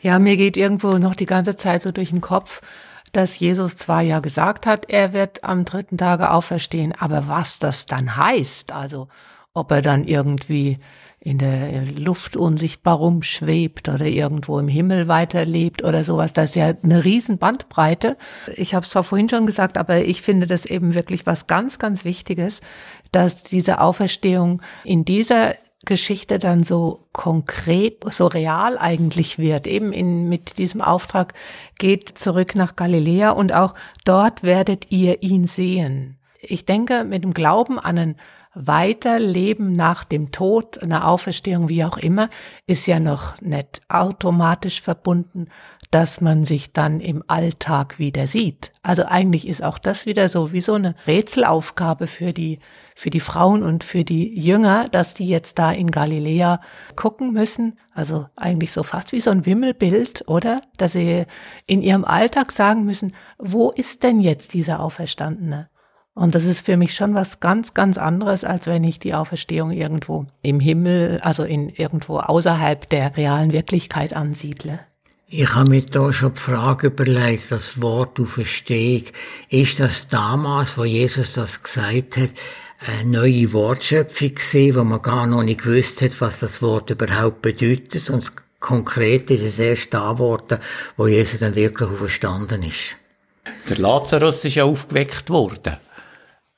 [0.00, 2.62] Ja, mir geht irgendwo noch die ganze Zeit so durch den Kopf,
[3.12, 7.86] dass Jesus zwar ja gesagt hat, er wird am dritten Tage auferstehen, aber was das
[7.86, 9.08] dann heißt, also
[9.52, 10.78] ob er dann irgendwie
[11.22, 16.32] in der Luft unsichtbar rumschwebt oder irgendwo im Himmel weiterlebt oder sowas.
[16.32, 18.16] Das ist ja eine riesen Bandbreite.
[18.56, 21.78] Ich habe es zwar vorhin schon gesagt, aber ich finde das eben wirklich was ganz,
[21.78, 22.60] ganz Wichtiges,
[23.12, 29.66] dass diese Auferstehung in dieser Geschichte dann so konkret, so real eigentlich wird.
[29.66, 31.34] Eben in, mit diesem Auftrag
[31.78, 36.18] geht zurück nach Galiläa und auch dort werdet ihr ihn sehen.
[36.40, 38.16] Ich denke, mit dem Glauben an ein
[38.54, 42.28] Weiterleben nach dem Tod, einer Auferstehung, wie auch immer,
[42.66, 45.46] ist ja noch nicht automatisch verbunden,
[45.90, 48.72] dass man sich dann im Alltag wieder sieht.
[48.82, 52.60] Also eigentlich ist auch das wieder so wie so eine Rätselaufgabe für die
[52.94, 56.60] für die Frauen und für die Jünger, dass die jetzt da in Galiläa
[56.96, 57.78] gucken müssen.
[57.94, 60.60] Also eigentlich so fast wie so ein Wimmelbild, oder?
[60.76, 61.24] Dass sie
[61.66, 65.70] in ihrem Alltag sagen müssen, wo ist denn jetzt dieser Auferstandene?
[66.12, 69.70] Und das ist für mich schon was ganz, ganz anderes, als wenn ich die Auferstehung
[69.70, 74.80] irgendwo im Himmel, also in irgendwo außerhalb der realen Wirklichkeit ansiedle.
[75.32, 79.04] Ich habe mir da schon die Frage überlegt, das Wort Auferstehung,
[79.48, 82.30] ist das damals, wo Jesus das gesagt hat,
[82.84, 87.42] eine neue Wortschöpfung gesehen, wo man gar noch nicht gewusst hat, was das Wort überhaupt
[87.42, 88.10] bedeutet.
[88.10, 90.58] Und konkret ist es erst da geworden,
[90.96, 92.96] wo Jesus dann wirklich auferstanden ist.
[93.68, 95.76] Der Lazarus ist ja aufgeweckt worden.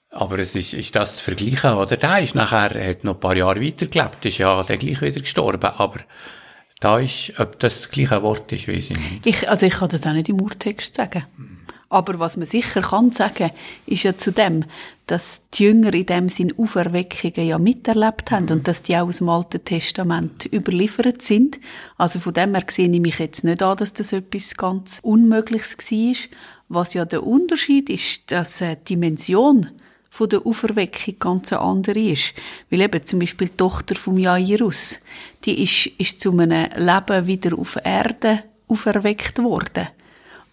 [0.08, 1.98] Aber es ist, ist das zu vergleichen, oder?
[1.98, 5.20] Der ist nachher, er hat noch ein paar Jahre weitergelebt, ist ja dann gleich wieder
[5.20, 5.72] gestorben.
[5.76, 5.98] Aber
[6.82, 9.26] da ist, ob das das gleiche Wort ist, weiß ich nicht.
[9.26, 11.24] Ich, also ich kann das auch nicht im Urtext sagen.
[11.88, 13.50] Aber was man sicher kann sagen,
[13.84, 14.64] ist ja zu dem,
[15.06, 19.18] dass die Jünger in dem Sinn Auferweckungen ja miterlebt haben und dass die auch aus
[19.18, 21.60] dem Alten Testament überliefert sind.
[21.98, 25.76] Also von dem her sehe ich mich jetzt nicht an, dass das etwas ganz Unmögliches
[25.76, 26.14] war.
[26.70, 29.68] Was ja der Unterschied ist, dass die Dimension
[30.08, 32.34] von der Auferweckung ganz andere ist.
[32.70, 35.00] Weil eben zum Beispiel die Tochter vom Jairus,
[35.44, 39.88] die ist, ist zu einem Leben wieder auf Erde auferweckt worden.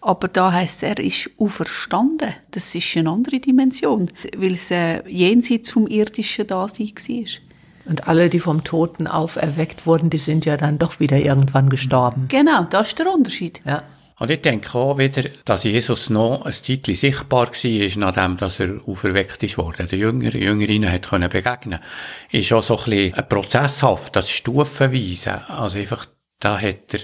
[0.02, 2.32] Aber da heißt er ist auferstanden.
[2.50, 7.30] Das ist eine andere Dimension, weil es äh, jenseits vom irdischen Dasein war.
[7.86, 12.26] Und alle, die vom Toten auferweckt wurden, die sind ja dann doch wieder irgendwann gestorben.
[12.28, 13.60] Genau, das ist der Unterschied.
[13.66, 13.82] Ja.
[14.20, 18.78] Und ich denke auch wieder, dass Jesus noch ein Zeitchen sichtbar war, nachdem dass er
[18.86, 19.88] auferweckt ist worden.
[19.88, 21.80] Der Jünger, Jüngerinnen hat begegnen.
[22.30, 25.48] Ist auch so ein bisschen ein prozesshaft, das Stufenweise.
[25.48, 26.04] Also einfach,
[26.38, 27.00] da hat er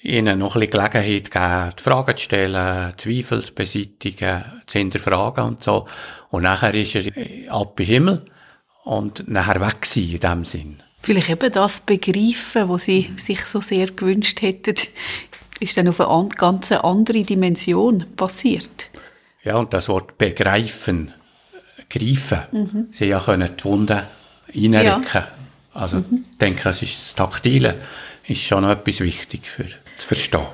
[0.00, 5.44] ihnen noch ein bisschen Gelegenheit gegeben, die Fragen zu stellen, Zweifel zu beseitigen, zu hinterfragen
[5.44, 5.88] und so.
[6.28, 8.24] Und nachher ist er ab im Himmel
[8.84, 10.82] und nachher weg gewesen, in dem Sinn.
[11.02, 14.74] Vielleicht eben das Begreifen, was sie sich so sehr gewünscht hätten,
[15.60, 18.90] ist dann auf eine ganz andere Dimension passiert.
[19.44, 21.12] Ja, und das Wort begreifen,
[21.88, 22.88] greifen, mhm.
[22.92, 24.00] sie ja können die Wunden
[24.54, 25.04] reinrücken.
[25.12, 25.28] Ja.
[25.72, 26.24] Also, mhm.
[26.32, 27.76] ich denke, es ist das Taktile,
[28.26, 30.46] ist schon noch etwas wichtig für zu verstehen.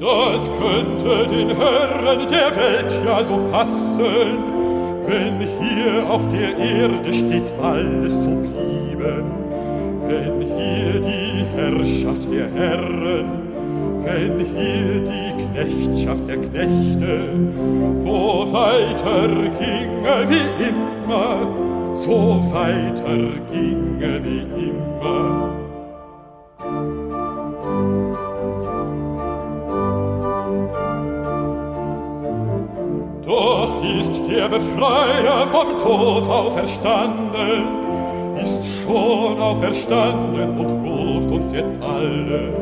[0.00, 4.59] Das könnte den Herren der Welt ja so passen,
[5.10, 9.24] wenn hier auf der Erde stets alles so bliebe,
[10.06, 13.26] wenn hier die Herrschaft der Herren,
[14.04, 17.30] wenn hier die Knechtschaft der Knechte
[17.96, 21.48] so weiter ginge wie immer,
[21.94, 23.18] so weiter
[23.50, 25.59] ginge wie immer.
[34.30, 37.64] Der Befreier vom Tod auferstanden,
[38.40, 42.54] ist schon auferstanden und ruft uns jetzt alle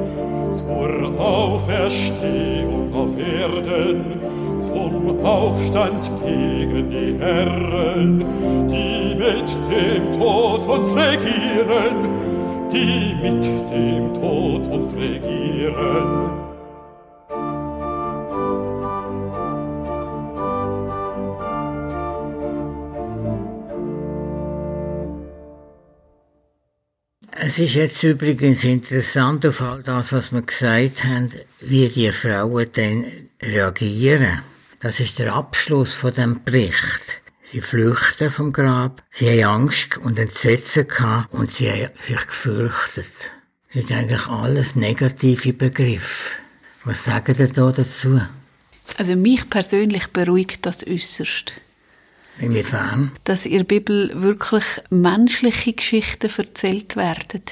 [0.52, 4.20] zur Auferstehung auf Erden,
[4.60, 8.24] zum Aufstand gegen die Herren,
[8.68, 12.08] die mit dem Tod uns regieren,
[12.72, 16.47] die mit dem Tod uns regieren.
[27.48, 31.30] Es ist jetzt übrigens interessant auf all das, was wir gesagt haben,
[31.60, 33.06] wie die Frauen dann
[33.42, 34.42] reagieren.
[34.80, 37.22] Das ist der Abschluss von dem Bericht.
[37.50, 40.88] Sie flüchten vom Grab, sie haben Angst und Entsetzen
[41.30, 43.30] und sie haben sich gefürchtet.
[43.72, 46.36] Das sind eigentlich alles negative Begriffe.
[46.84, 48.20] Was sagen Sie da dazu?
[48.98, 51.54] Also mich persönlich beruhigt das äußerst.
[52.40, 53.12] Inwiefern?
[53.24, 57.42] Dass in der Bibel wirklich menschliche Geschichten erzählt werden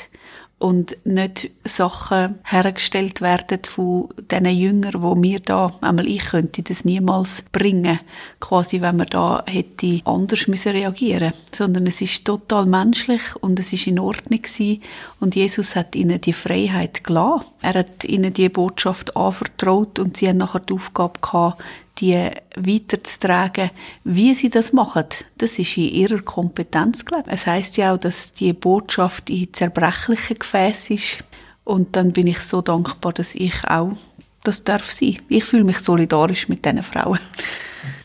[0.58, 6.84] und nicht Sachen hergestellt werden von diesen Jüngern, wo mir da, einmal ich könnte das
[6.84, 8.00] niemals bringen,
[8.40, 13.72] quasi wenn man da hätte anders müssen reagieren, sondern es ist total menschlich und es
[13.74, 14.82] ist in Ordnung gewesen
[15.20, 17.44] und Jesus hat ihnen die Freiheit gelassen.
[17.60, 21.62] Er hat ihnen die Botschaft anvertraut und sie haben nachher die Aufgabe gehabt,
[21.98, 23.70] die weiterzutragen.
[24.04, 25.04] Wie sie das machen,
[25.38, 27.28] das ist in ihrer Kompetenz gelegt.
[27.28, 31.24] Es heißt ja auch, dass die Botschaft in zerbrechlichen Gefäß ist.
[31.64, 33.96] Und dann bin ich so dankbar, dass ich auch
[34.44, 35.18] das darf sein.
[35.28, 37.18] Ich fühle mich solidarisch mit diesen Frauen.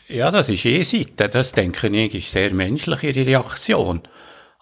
[0.07, 1.29] Ja, das ist eh Seite.
[1.29, 4.01] Das denke ich, ist sehr menschlich, ihre Reaktion.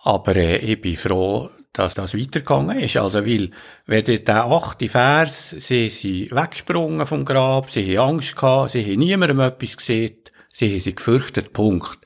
[0.04, 2.98] Aber äh, ich bin froh, dass das weitergegangen ist.
[2.98, 3.52] Also, weil,
[3.86, 9.00] wenn der achte Vers, sie sind weggesprungen vom Grab, sie haben Angst gehabt, sie haben
[9.00, 10.18] niemandem etwas gesehen,
[10.52, 12.00] sie haben sich gefürchtet, Punkt.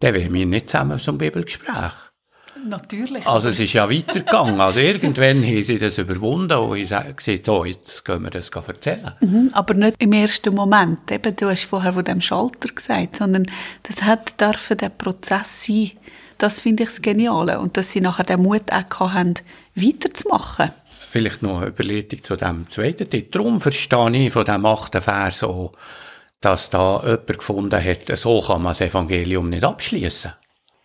[0.00, 1.92] Dann wären wir nicht zusammen zum Bibelgespräch.
[2.64, 3.26] Natürlich.
[3.26, 4.60] Also es ist ja weitergegangen.
[4.60, 9.12] Also irgendwann haben sie das überwunden und ich gesagt, so, jetzt können wir das erzählen.
[9.20, 11.10] Mhm, aber nicht im ersten Moment.
[11.10, 13.46] Eben, du hast vorher von dem Schalter gesagt, sondern
[13.82, 15.90] das hat dürfen der Prozess sein,
[16.42, 17.60] das finde ich das Geniale.
[17.60, 19.34] Und dass sie nachher den Mut auch haben,
[19.74, 20.72] weiterzumachen.
[21.08, 23.30] Vielleicht noch eine Überleitung zu dem zweiten Titel.
[23.38, 25.72] Darum verstehe ich von dem achten Vers so,
[26.40, 30.32] dass da jemand gefunden hat, so kann man das Evangelium nicht abschließen.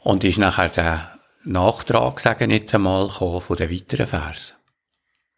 [0.04, 4.57] Und ist nachher der Nachtrag, sagen jetzt einmal, von den weiteren Versen.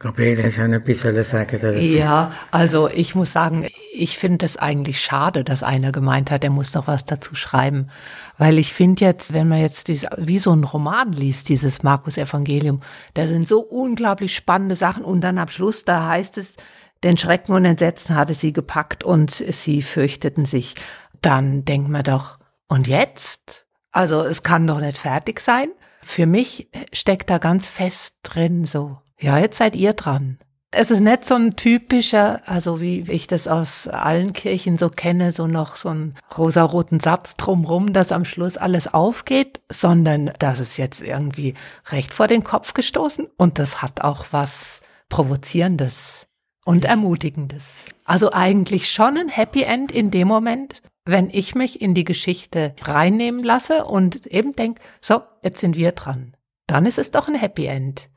[0.02, 0.18] Hast
[0.58, 1.78] du noch etwas sagen dazu?
[1.78, 6.52] Ja, also ich muss sagen, ich finde es eigentlich schade, dass einer gemeint hat, er
[6.52, 7.90] muss noch was dazu schreiben.
[8.38, 12.80] Weil ich finde jetzt, wenn man jetzt dieses, wie so ein Roman liest, dieses Markus-Evangelium,
[13.14, 16.56] da sind so unglaublich spannende Sachen und dann am Schluss, da heißt es,
[17.04, 20.76] den Schrecken und Entsetzen hatte sie gepackt und sie fürchteten sich.
[21.22, 22.40] Dann denkt man doch,
[22.70, 23.66] und jetzt?
[23.92, 25.68] Also es kann doch nicht fertig sein.
[26.02, 30.40] Für mich steckt da ganz fest drin so, ja, jetzt seid ihr dran.
[30.72, 35.32] Es ist nicht so ein typischer, also wie ich das aus allen Kirchen so kenne,
[35.32, 40.78] so noch so einen rosaroten Satz drumrum, dass am Schluss alles aufgeht, sondern das ist
[40.78, 41.56] jetzt irgendwie
[41.90, 46.28] recht vor den Kopf gestoßen und das hat auch was Provozierendes
[46.66, 47.88] und Ermutigendes.
[48.06, 52.76] Also eigentlich schon ein Happy End in dem Moment, wenn ich mich in die Geschichte
[52.84, 56.36] reinnehmen lasse und eben denke, so, jetzt sind wir dran.
[56.68, 58.08] Dann ist es doch ein Happy End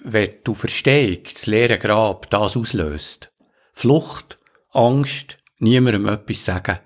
[0.00, 3.30] wenn du verstehst, das leere Grab das auslöst,
[3.72, 4.38] Flucht,
[4.72, 6.78] Angst, niemandem etwas sagen,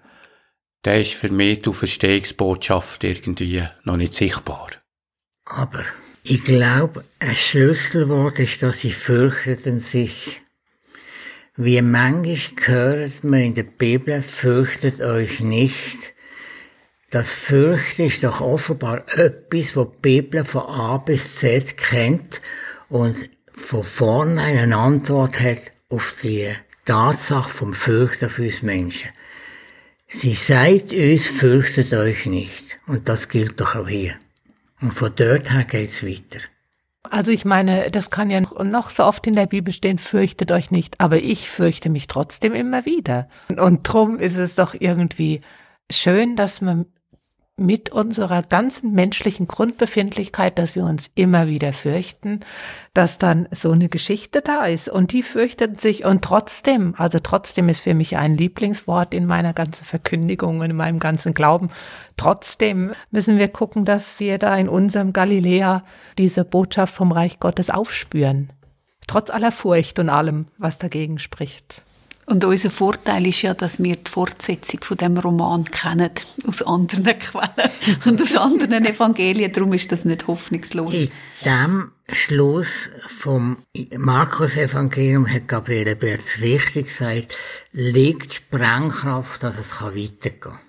[0.82, 4.70] dann ist für mich die Verstehungsbotschaft irgendwie noch nicht sichtbar.
[5.44, 5.84] Aber
[6.24, 10.42] ich glaube, ein Schlüsselwort ist, dass sie fürchteten sich.
[11.56, 16.14] Wie manchmal hört man in der Bibel, fürchtet euch nicht.
[17.10, 22.40] Das Fürchten ist doch offenbar etwas, was die Bibel von A bis Z kennt
[22.92, 26.46] und von vorne eine Antwort hat auf die
[26.84, 29.10] Tatsache vom Fürchten für uns Menschen.
[30.08, 32.78] Sie sagt uns, fürchtet euch nicht.
[32.86, 34.14] Und das gilt doch auch hier.
[34.82, 36.40] Und von dort her geht's weiter.
[37.04, 40.70] Also ich meine, das kann ja noch so oft in der Bibel stehen, fürchtet euch
[40.70, 43.26] nicht, aber ich fürchte mich trotzdem immer wieder.
[43.56, 45.40] Und drum ist es doch irgendwie
[45.90, 46.84] schön, dass man
[47.62, 52.40] mit unserer ganzen menschlichen Grundbefindlichkeit, dass wir uns immer wieder fürchten,
[52.94, 54.88] dass dann so eine Geschichte da ist.
[54.88, 59.52] Und die fürchten sich und trotzdem, also trotzdem ist für mich ein Lieblingswort in meiner
[59.52, 61.70] ganzen Verkündigung und in meinem ganzen Glauben.
[62.16, 65.84] Trotzdem müssen wir gucken, dass wir da in unserem Galiläa
[66.18, 68.50] diese Botschaft vom Reich Gottes aufspüren.
[69.06, 71.82] Trotz aller Furcht und allem, was dagegen spricht.
[72.26, 76.12] Und unser Vorteil ist ja, dass wir die Fortsetzung von dem Roman kennen,
[76.46, 77.70] aus anderen Quellen
[78.04, 79.52] und aus anderen Evangelien.
[79.52, 80.94] Darum ist das nicht hoffnungslos.
[80.94, 81.10] In
[81.44, 83.56] dem Schluss vom
[83.96, 87.36] Markus-Evangelium hat Gabriele Berz richtig gesagt,
[87.72, 90.60] liegt Sprengkraft, dass es weitergehen kann.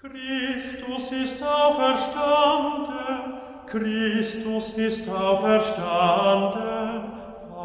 [0.00, 3.34] Christus ist auferstanden,
[3.68, 7.19] Christus ist auferstanden.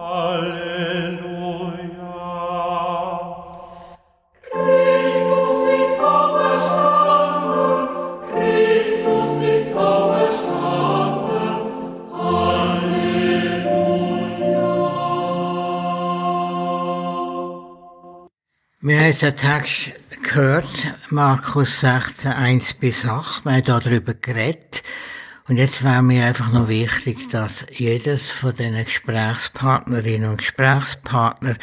[0.05, 1.25] Halleluja.
[18.81, 19.91] Wir haben den Text
[20.21, 20.65] gehört,
[21.09, 23.43] Markus 16, 1 bis 8.
[23.43, 24.83] Wir haben darüber geredet.
[25.47, 31.55] Und jetzt wäre mir einfach noch wichtig, dass jedes von diesen Gesprächspartnerinnen und Gesprächspartner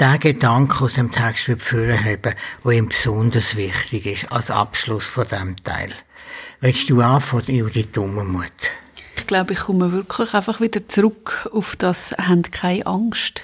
[0.00, 5.26] den Gedanken aus dem Text führen haben, der ihm besonders wichtig ist, als Abschluss von
[5.26, 5.92] diesem Teil.
[6.60, 8.50] Willst du anfangen, Judith Dummermuth?
[9.16, 13.42] Ich glaube, ich komme wirklich einfach wieder zurück auf das, habt keine Angst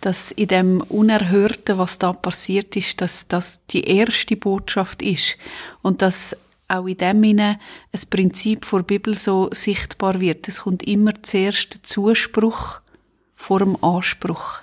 [0.00, 5.36] dass in dem Unerhörten, was da passiert ist, dass das die erste Botschaft ist
[5.82, 6.36] und dass
[6.68, 7.58] auch in dem Sinne
[7.92, 10.48] ein Prinzip vor Bibel so sichtbar wird.
[10.48, 12.80] Es kommt immer zuerst der Zuspruch
[13.36, 14.60] vor dem Anspruch.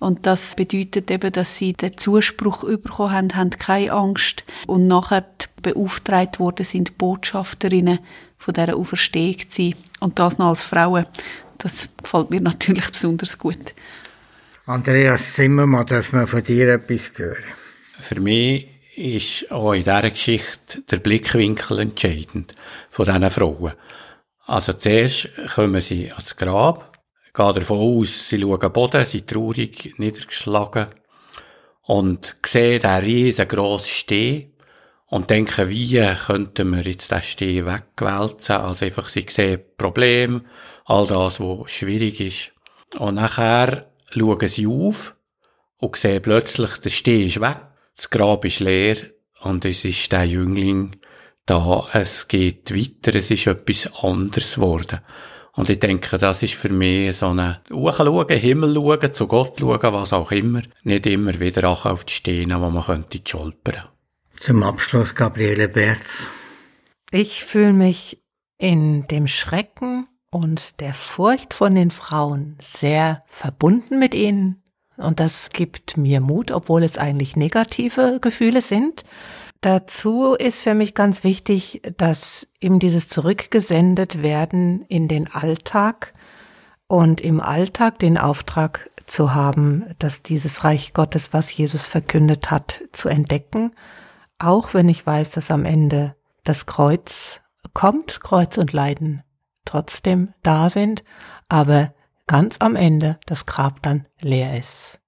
[0.00, 5.24] Und das bedeutet eben, dass sie den Zuspruch bekommen haben, haben keine Angst und nachher
[5.62, 8.00] beauftragt worden sind, Botschafterinnen
[8.36, 9.74] von dieser Auferstehung zu sein.
[10.00, 11.06] Und das noch als Frauen.
[11.58, 13.72] Das gefällt mir natürlich besonders gut.
[14.66, 17.44] Andreas Zimmermann, darf man von dir etwas hören?
[18.00, 22.54] Für mich ist auch in dieser Geschichte der Blickwinkel entscheidend
[22.90, 23.72] von diesen Frauen.
[24.46, 26.98] Also zuerst kommen sie ans Grab,
[27.32, 30.88] gehen davon aus, sie schauen Boden, sind traurig, niedergeschlagen
[31.82, 34.50] und sehen den riesengroßen Steh
[35.06, 38.56] und denken, wie könnten wir jetzt den Steh wegwälzen?
[38.56, 40.44] Also einfach, sie sehen Probleme,
[40.84, 42.52] all das, was schwierig ist.
[42.98, 45.16] Und nachher schauen sie auf
[45.78, 47.66] und sehen plötzlich, der Steh ist weg,
[47.96, 48.96] das Grab ist leer
[49.40, 50.96] und es ist der Jüngling
[51.46, 55.00] da, es geht weiter, es ist etwas anderes geworden.
[55.52, 59.92] Und ich denke, das ist für mich so ein Hochschauen, Himmel schauen, zu Gott schauen,
[59.92, 60.62] was auch immer.
[60.82, 63.84] Nicht immer wieder auf die Steine, wo man könnte stolpern.
[64.40, 66.28] Zum Abschluss Gabriele Berz.
[67.12, 68.20] Ich fühle mich
[68.58, 74.63] in dem Schrecken und der Furcht von den Frauen sehr verbunden mit ihnen.
[74.96, 79.04] Und das gibt mir Mut, obwohl es eigentlich negative Gefühle sind.
[79.60, 86.12] Dazu ist für mich ganz wichtig, dass eben dieses zurückgesendet werden in den Alltag
[86.86, 92.82] und im Alltag den Auftrag zu haben, dass dieses Reich Gottes, was Jesus verkündet hat,
[92.92, 93.72] zu entdecken,
[94.38, 96.14] auch wenn ich weiß, dass am Ende
[96.44, 97.40] das Kreuz
[97.72, 99.22] kommt, Kreuz und Leiden
[99.64, 101.04] trotzdem da sind,
[101.48, 101.93] aber
[102.26, 105.00] ganz am Ende das Grab dann leer ist.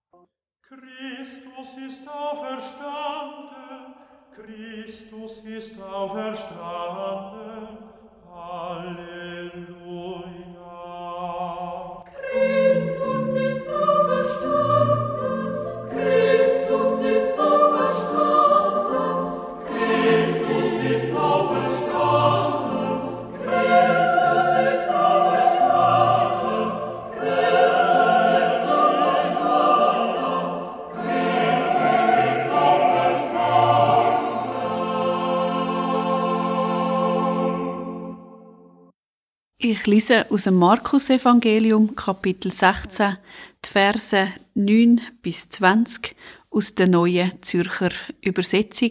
[0.62, 3.94] Christus ist auferstanden,
[4.34, 7.78] Christus ist auferstanden,
[8.28, 9.75] Halleluja.
[39.86, 43.18] Ich lese aus dem Markus-Evangelium, Kapitel 16,
[43.64, 46.16] die Verse 9 bis 20
[46.50, 48.90] aus der neuen Zürcher Übersetzung,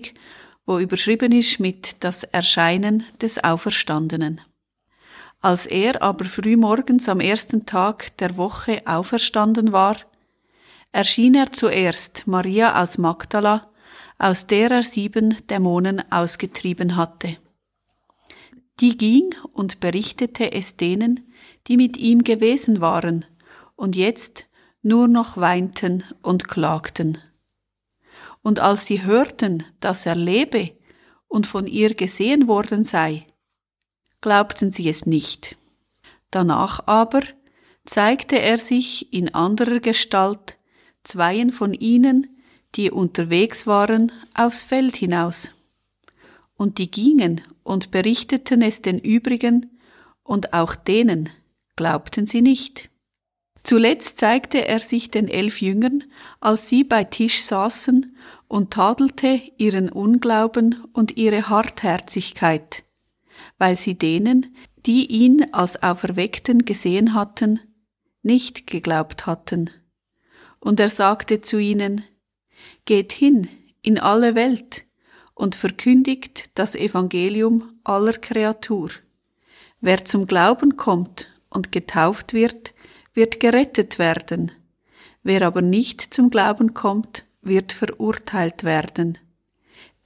[0.65, 4.39] wo überschrieben ist mit das Erscheinen des Auferstandenen.
[5.41, 9.97] Als er aber frühmorgens am ersten Tag der Woche auferstanden war,
[10.93, 13.69] erschien er zuerst Maria aus Magdala,
[14.17, 17.35] aus der er sieben Dämonen ausgetrieben hatte.
[18.81, 21.31] Die ging und berichtete es denen,
[21.67, 23.25] die mit ihm gewesen waren
[23.75, 24.47] und jetzt
[24.81, 27.17] nur noch weinten und klagten.
[28.41, 30.71] Und als sie hörten, dass er lebe
[31.27, 33.25] und von ihr gesehen worden sei,
[34.21, 35.57] glaubten sie es nicht.
[36.29, 37.21] Danach aber
[37.85, 40.57] zeigte er sich in anderer Gestalt
[41.03, 42.41] zweien von ihnen,
[42.75, 45.51] die unterwegs waren, aufs Feld hinaus.
[46.55, 49.79] Und die gingen und berichteten es den übrigen,
[50.23, 51.29] und auch denen
[51.75, 52.89] glaubten sie nicht.
[53.63, 56.03] Zuletzt zeigte er sich den elf Jüngern,
[56.39, 58.15] als sie bei Tisch saßen,
[58.47, 62.83] und tadelte ihren Unglauben und ihre Hartherzigkeit,
[63.57, 64.55] weil sie denen,
[64.85, 67.59] die ihn als Auferweckten gesehen hatten,
[68.21, 69.71] nicht geglaubt hatten.
[70.59, 72.03] Und er sagte zu ihnen,
[72.85, 73.47] Geht hin
[73.81, 74.85] in alle Welt
[75.35, 78.89] und verkündigt das Evangelium aller Kreatur.
[79.81, 82.73] Wer zum Glauben kommt und getauft wird,
[83.13, 84.51] wird gerettet werden.
[85.21, 89.17] Wer aber nicht zum Glauben kommt, wird verurteilt werden.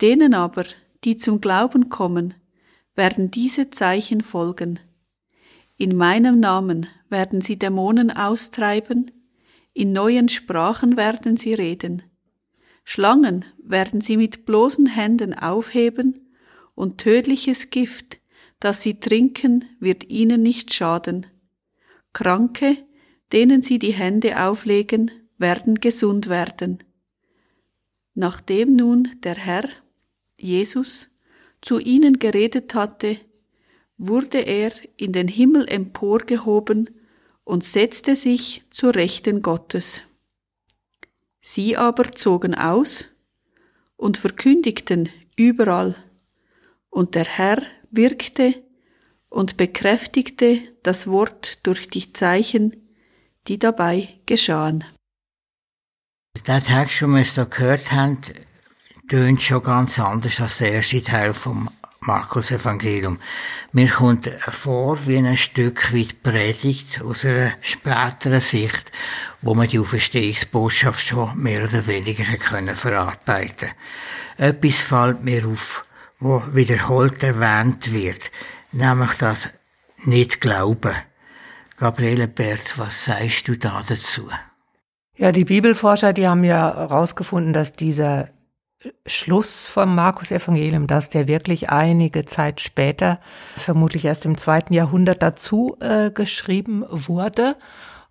[0.01, 0.65] Denen aber,
[1.03, 2.33] die zum Glauben kommen,
[2.95, 4.79] werden diese Zeichen folgen.
[5.77, 9.11] In meinem Namen werden sie Dämonen austreiben,
[9.73, 12.03] in neuen Sprachen werden sie reden,
[12.91, 16.33] Schlangen werden sie mit bloßen Händen aufheben,
[16.73, 18.19] und tödliches Gift,
[18.59, 21.27] das sie trinken, wird ihnen nicht schaden.
[22.13, 22.77] Kranke,
[23.31, 26.79] denen sie die Hände auflegen, werden gesund werden.
[28.15, 29.69] Nachdem nun der Herr,
[30.39, 31.11] Jesus,
[31.61, 33.17] zu ihnen geredet hatte,
[33.99, 36.89] wurde er in den Himmel emporgehoben
[37.43, 40.08] und setzte sich zur Rechten Gottes.
[41.41, 43.05] Sie aber zogen aus
[43.95, 45.95] und verkündigten überall,
[46.89, 47.61] und der Herr
[47.91, 48.63] wirkte
[49.29, 52.75] und bekräftigte das Wort durch die Zeichen,
[53.47, 54.83] die dabei geschahen.
[56.47, 58.21] Der Text, den wir jetzt gehört haben,
[59.07, 61.69] tönt schon ganz anders als der erste Teil vom
[62.01, 63.19] Markus Evangelium.
[63.73, 68.91] Mir kommt vor wie ein Stück weit Predigt aus einer späteren Sicht,
[69.41, 73.69] wo man die Auferstehungsbotschaft schon mehr oder weniger können verarbeiten
[74.37, 75.83] Etwas fällt mir auf,
[76.19, 78.31] wo wiederholt erwähnt wird,
[78.71, 79.49] nämlich das
[80.05, 80.95] Nicht-Glauben.
[81.77, 84.29] Gabriele Berz, was sagst du da dazu?
[85.15, 88.29] Ja, die Bibelforscher, die haben ja herausgefunden, dass dieser
[89.05, 93.19] Schluss vom Markus Evangelium, dass der wirklich einige Zeit später,
[93.57, 97.57] vermutlich erst im zweiten Jahrhundert dazu äh, geschrieben wurde.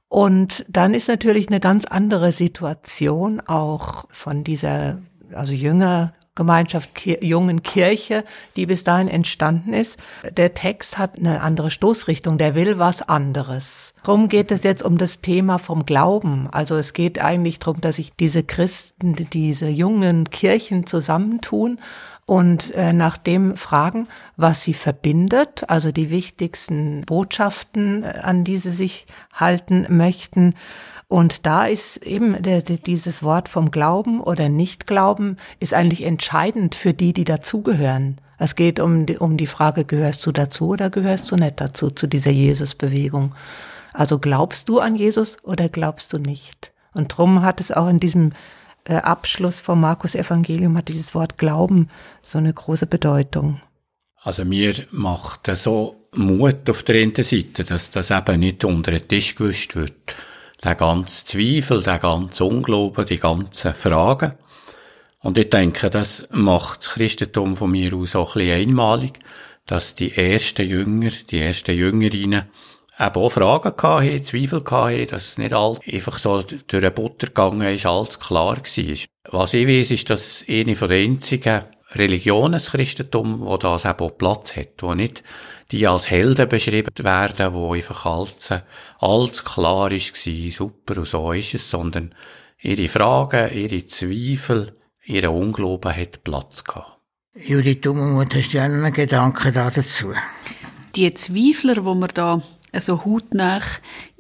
[0.09, 4.99] Und dann ist natürlich eine ganz andere Situation auch von dieser,
[5.33, 8.25] also Jünger, Gemeinschaft jungen Kirche,
[8.57, 9.99] die bis dahin entstanden ist.
[10.31, 13.93] Der Text hat eine andere Stoßrichtung, der will was anderes.
[14.05, 16.49] Darum geht es jetzt um das Thema vom Glauben.
[16.53, 21.81] Also es geht eigentlich darum, dass sich diese Christen, diese jungen Kirchen zusammentun
[22.25, 28.59] und äh, nach dem fragen, was sie verbindet, also die wichtigsten Botschaften, äh, an die
[28.59, 30.55] sie sich halten möchten
[31.09, 36.75] und da ist eben der, der, dieses Wort vom Glauben oder Nicht-Glauben ist eigentlich entscheidend
[36.75, 38.21] für die, die dazugehören.
[38.37, 41.91] Es geht um die, um die Frage, gehörst du dazu oder gehörst du nicht dazu,
[41.91, 43.35] zu dieser Jesus-Bewegung.
[43.95, 46.73] Also glaubst du an Jesus oder glaubst du nicht?
[46.93, 48.33] Und drum hat es auch in diesem
[48.85, 51.89] äh, Abschluss vom Markus Evangelium hat dieses Wort Glauben
[52.21, 53.63] so eine große Bedeutung.
[54.21, 59.09] Also mir macht so Mut auf der einen Seite, dass das eben nicht unter den
[59.09, 59.95] Tisch gewischt wird
[60.65, 64.33] der ganze Zweifel, der ganze Unglauben, die ganzen Fragen.
[65.21, 69.19] Und ich denke, das macht das Christentum von mir aus auch ein bisschen einmalig,
[69.67, 72.49] dass die ersten Jünger, die ersten Jüngerinnen
[72.99, 77.75] eben auch Fragen hatten, Zweifel hatten, dass nicht alles einfach so durch den Butter gegangen
[77.75, 78.97] ist, alles klar war.
[79.31, 84.19] Was ich weiß, ist, dass eine den einzigen Religionen, das Christentum, wo das eben auch
[84.19, 85.23] Platz hat, wo nicht
[85.71, 88.49] die als Helden beschrieben werden, wo einfach alles,
[88.99, 90.15] alles klar ist,
[90.51, 92.15] super und so ist es, sondern
[92.61, 96.99] ihre Fragen, ihre Zweifel, ihre Unglauben hat Platz gehabt.
[97.35, 100.13] Judith Dummermuth, hast du einen Gedanken dazu?
[100.97, 102.43] Die Zweifler, wo wir da
[102.75, 103.61] so hautnah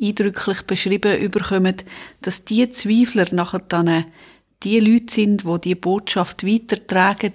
[0.00, 1.76] eindrücklich beschrieben überkommen,
[2.20, 4.04] dass die Zweifler nachher dann
[4.62, 7.34] die Leute sind, die die Botschaft weitertragen,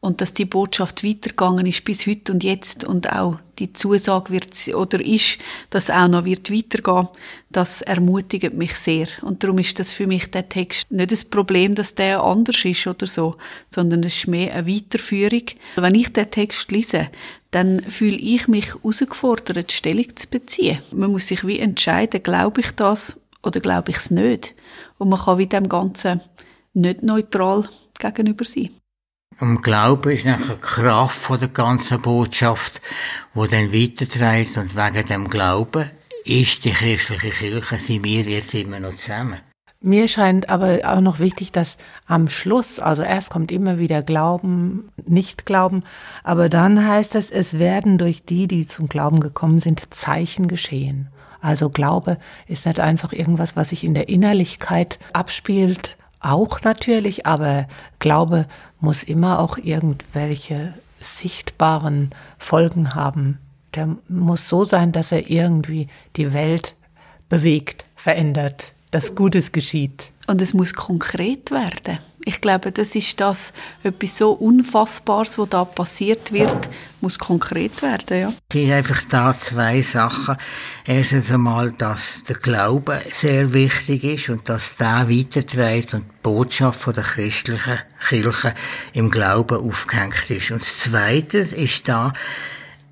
[0.00, 4.54] und dass die Botschaft weitergegangen ist bis heute und jetzt und auch die Zusage wird
[4.74, 5.38] oder ist,
[5.70, 7.08] dass auch noch wird weitergehen,
[7.50, 11.74] das ermutigt mich sehr und darum ist das für mich der Text nicht das Problem,
[11.74, 13.36] dass der anders ist oder so,
[13.68, 15.42] sondern es ist mehr eine Weiterführung.
[15.74, 17.08] Wenn ich den Text lese,
[17.50, 20.78] dann fühle ich mich herausgefordert, Stellung zu beziehen.
[20.92, 24.54] Man muss sich wie entscheiden, glaube ich das oder glaube ich es nicht.
[24.98, 26.20] Und man kann wie dem Ganzen
[26.74, 27.68] nicht neutral
[27.98, 28.70] gegenüber sein.
[29.40, 32.82] Und Glaube ist nachher die Kraft von der ganzen Botschaft,
[33.34, 35.90] wo dann weiterträgt und wegen dem Glauben
[36.24, 39.40] ist die christliche Kirche, sind wir jetzt immer noch zusammen.
[39.80, 41.76] Mir scheint aber auch noch wichtig, dass
[42.06, 45.84] am Schluss, also erst kommt immer wieder Glauben, Nicht-Glauben,
[46.24, 51.10] aber dann heißt es, es werden durch die, die zum Glauben gekommen sind, Zeichen geschehen.
[51.40, 52.18] Also Glaube
[52.48, 57.68] ist nicht einfach irgendwas, was sich in der Innerlichkeit abspielt, auch natürlich, aber
[58.00, 58.46] Glaube
[58.80, 63.38] muss immer auch irgendwelche sichtbaren Folgen haben.
[63.74, 66.74] Der muss so sein, dass er irgendwie die Welt
[67.28, 70.12] bewegt, verändert, dass Gutes geschieht.
[70.26, 71.98] Und es muss konkret werden.
[72.28, 76.68] Ich glaube, das ist das, etwas so Unfassbares, was da passiert wird,
[77.00, 78.32] muss konkret werden, ja.
[78.50, 80.36] Es sind einfach da zwei Sachen.
[80.84, 86.78] Erstens einmal, dass der Glaube sehr wichtig ist und dass der weiterträgt und die Botschaft
[86.78, 87.78] von der christlichen
[88.10, 88.54] Kirche
[88.92, 90.50] im Glauben aufgehängt ist.
[90.50, 92.12] Und das Zweite ist da,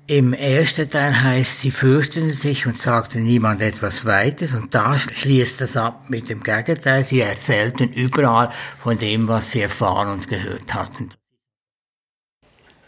[0.07, 4.53] im ersten Teil heißt, sie fürchteten sich und sagten niemand etwas weiteres.
[4.53, 7.03] Und da schließt das ab mit dem Gegenteil.
[7.03, 8.49] Sie erzählten überall
[8.81, 11.09] von dem, was sie erfahren und gehört hatten.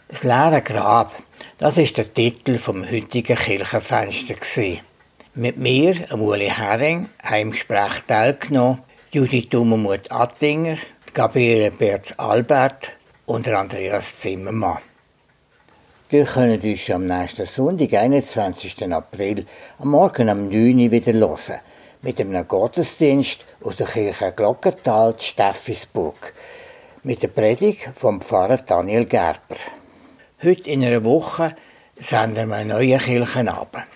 [0.08, 1.14] Das leere Grab,
[1.58, 4.80] das ist der Titel vom heutigen Kirchenfenster gewesen.
[5.34, 8.80] Mit mir, Uli Herring, haben im Gespräch teilgenommen,
[9.12, 10.78] Judith Dummermuth Attinger,
[11.12, 12.90] Gabriele Berz Albert
[13.26, 14.78] und Andreas Zimmermann.
[16.10, 18.92] Könnt uns am nächsten Sonntag, 21.
[18.92, 19.46] April,
[19.78, 21.60] am Morgen um 9 Uhr wieder hören.
[22.02, 26.34] Mit einem Gottesdienst aus der Kirche Glockental Steffisburg.
[27.04, 29.54] Mit der Predigt vom Pfarrer Daniel Gerber.
[30.42, 31.54] Heute in einer Woche
[31.96, 33.86] senden wir eine neue Kirchenabend.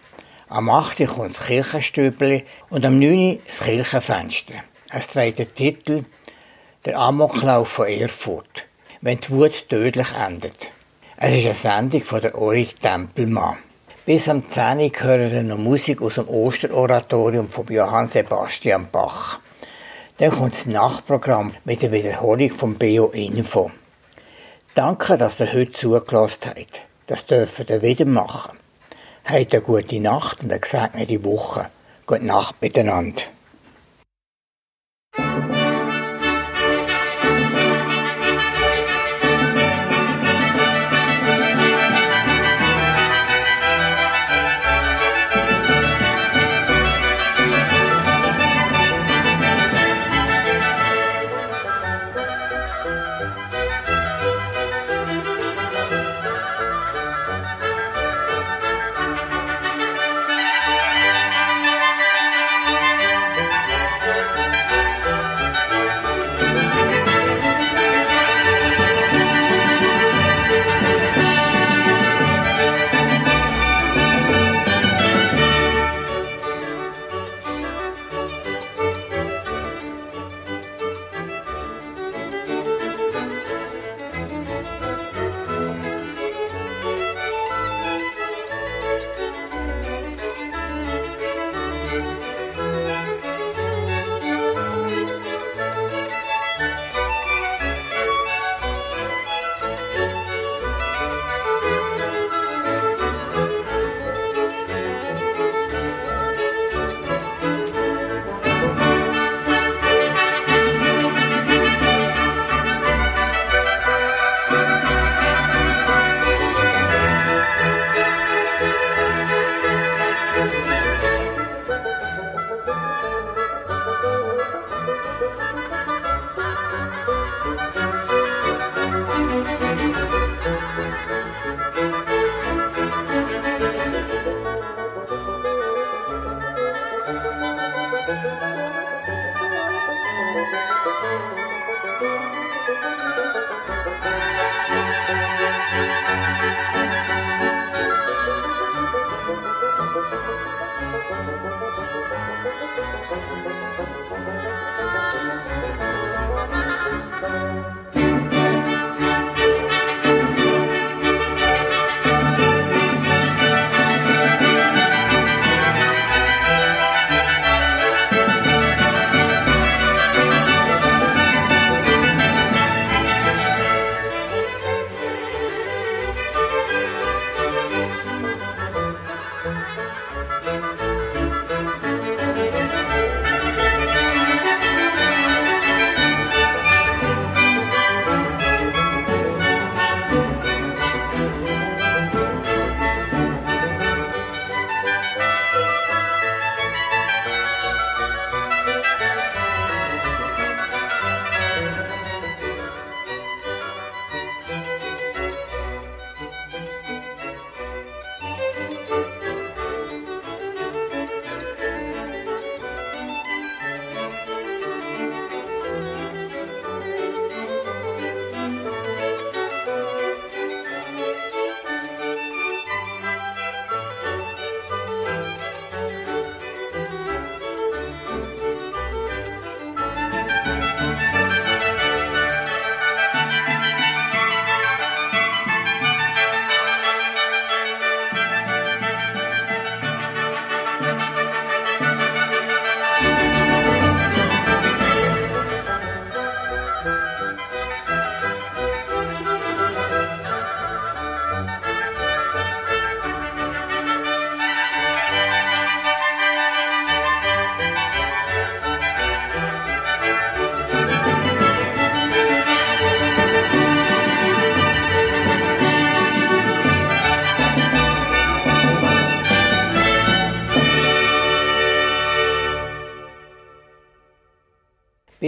[0.48, 1.00] Am 8.
[1.00, 3.10] Uhr kommt das Kirchenstübli und am 9.
[3.10, 4.54] Uhr das Kirchenfenster.
[4.88, 6.04] Es trägt den Titel
[6.84, 8.66] Der Amoklauf von Erfurt,
[9.00, 10.70] wenn die Wut tödlich endet.
[11.16, 13.58] Es ist eine Sendung von der Ulrich Tempelmann.
[14.04, 19.38] Bis am 10 Uhr hören wir noch Musik aus dem Osteroratorium von Johann Sebastian Bach.
[20.18, 23.70] Dann kommt das Nachtprogramm mit der Wiederholung vom BO Info.
[24.74, 26.82] Danke, dass ihr heute zugelassen habt.
[27.06, 28.58] Das dürfen ihr wieder machen.
[29.24, 31.70] Habt eine gute Nacht und eine gesegnete Woche.
[32.06, 33.22] Gute Nacht miteinander.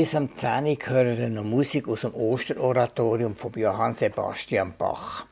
[0.06, 5.26] Bis am 10 Uhr hören wir noch Musik aus dem Osteroratorium von Johann Sebastian Bach.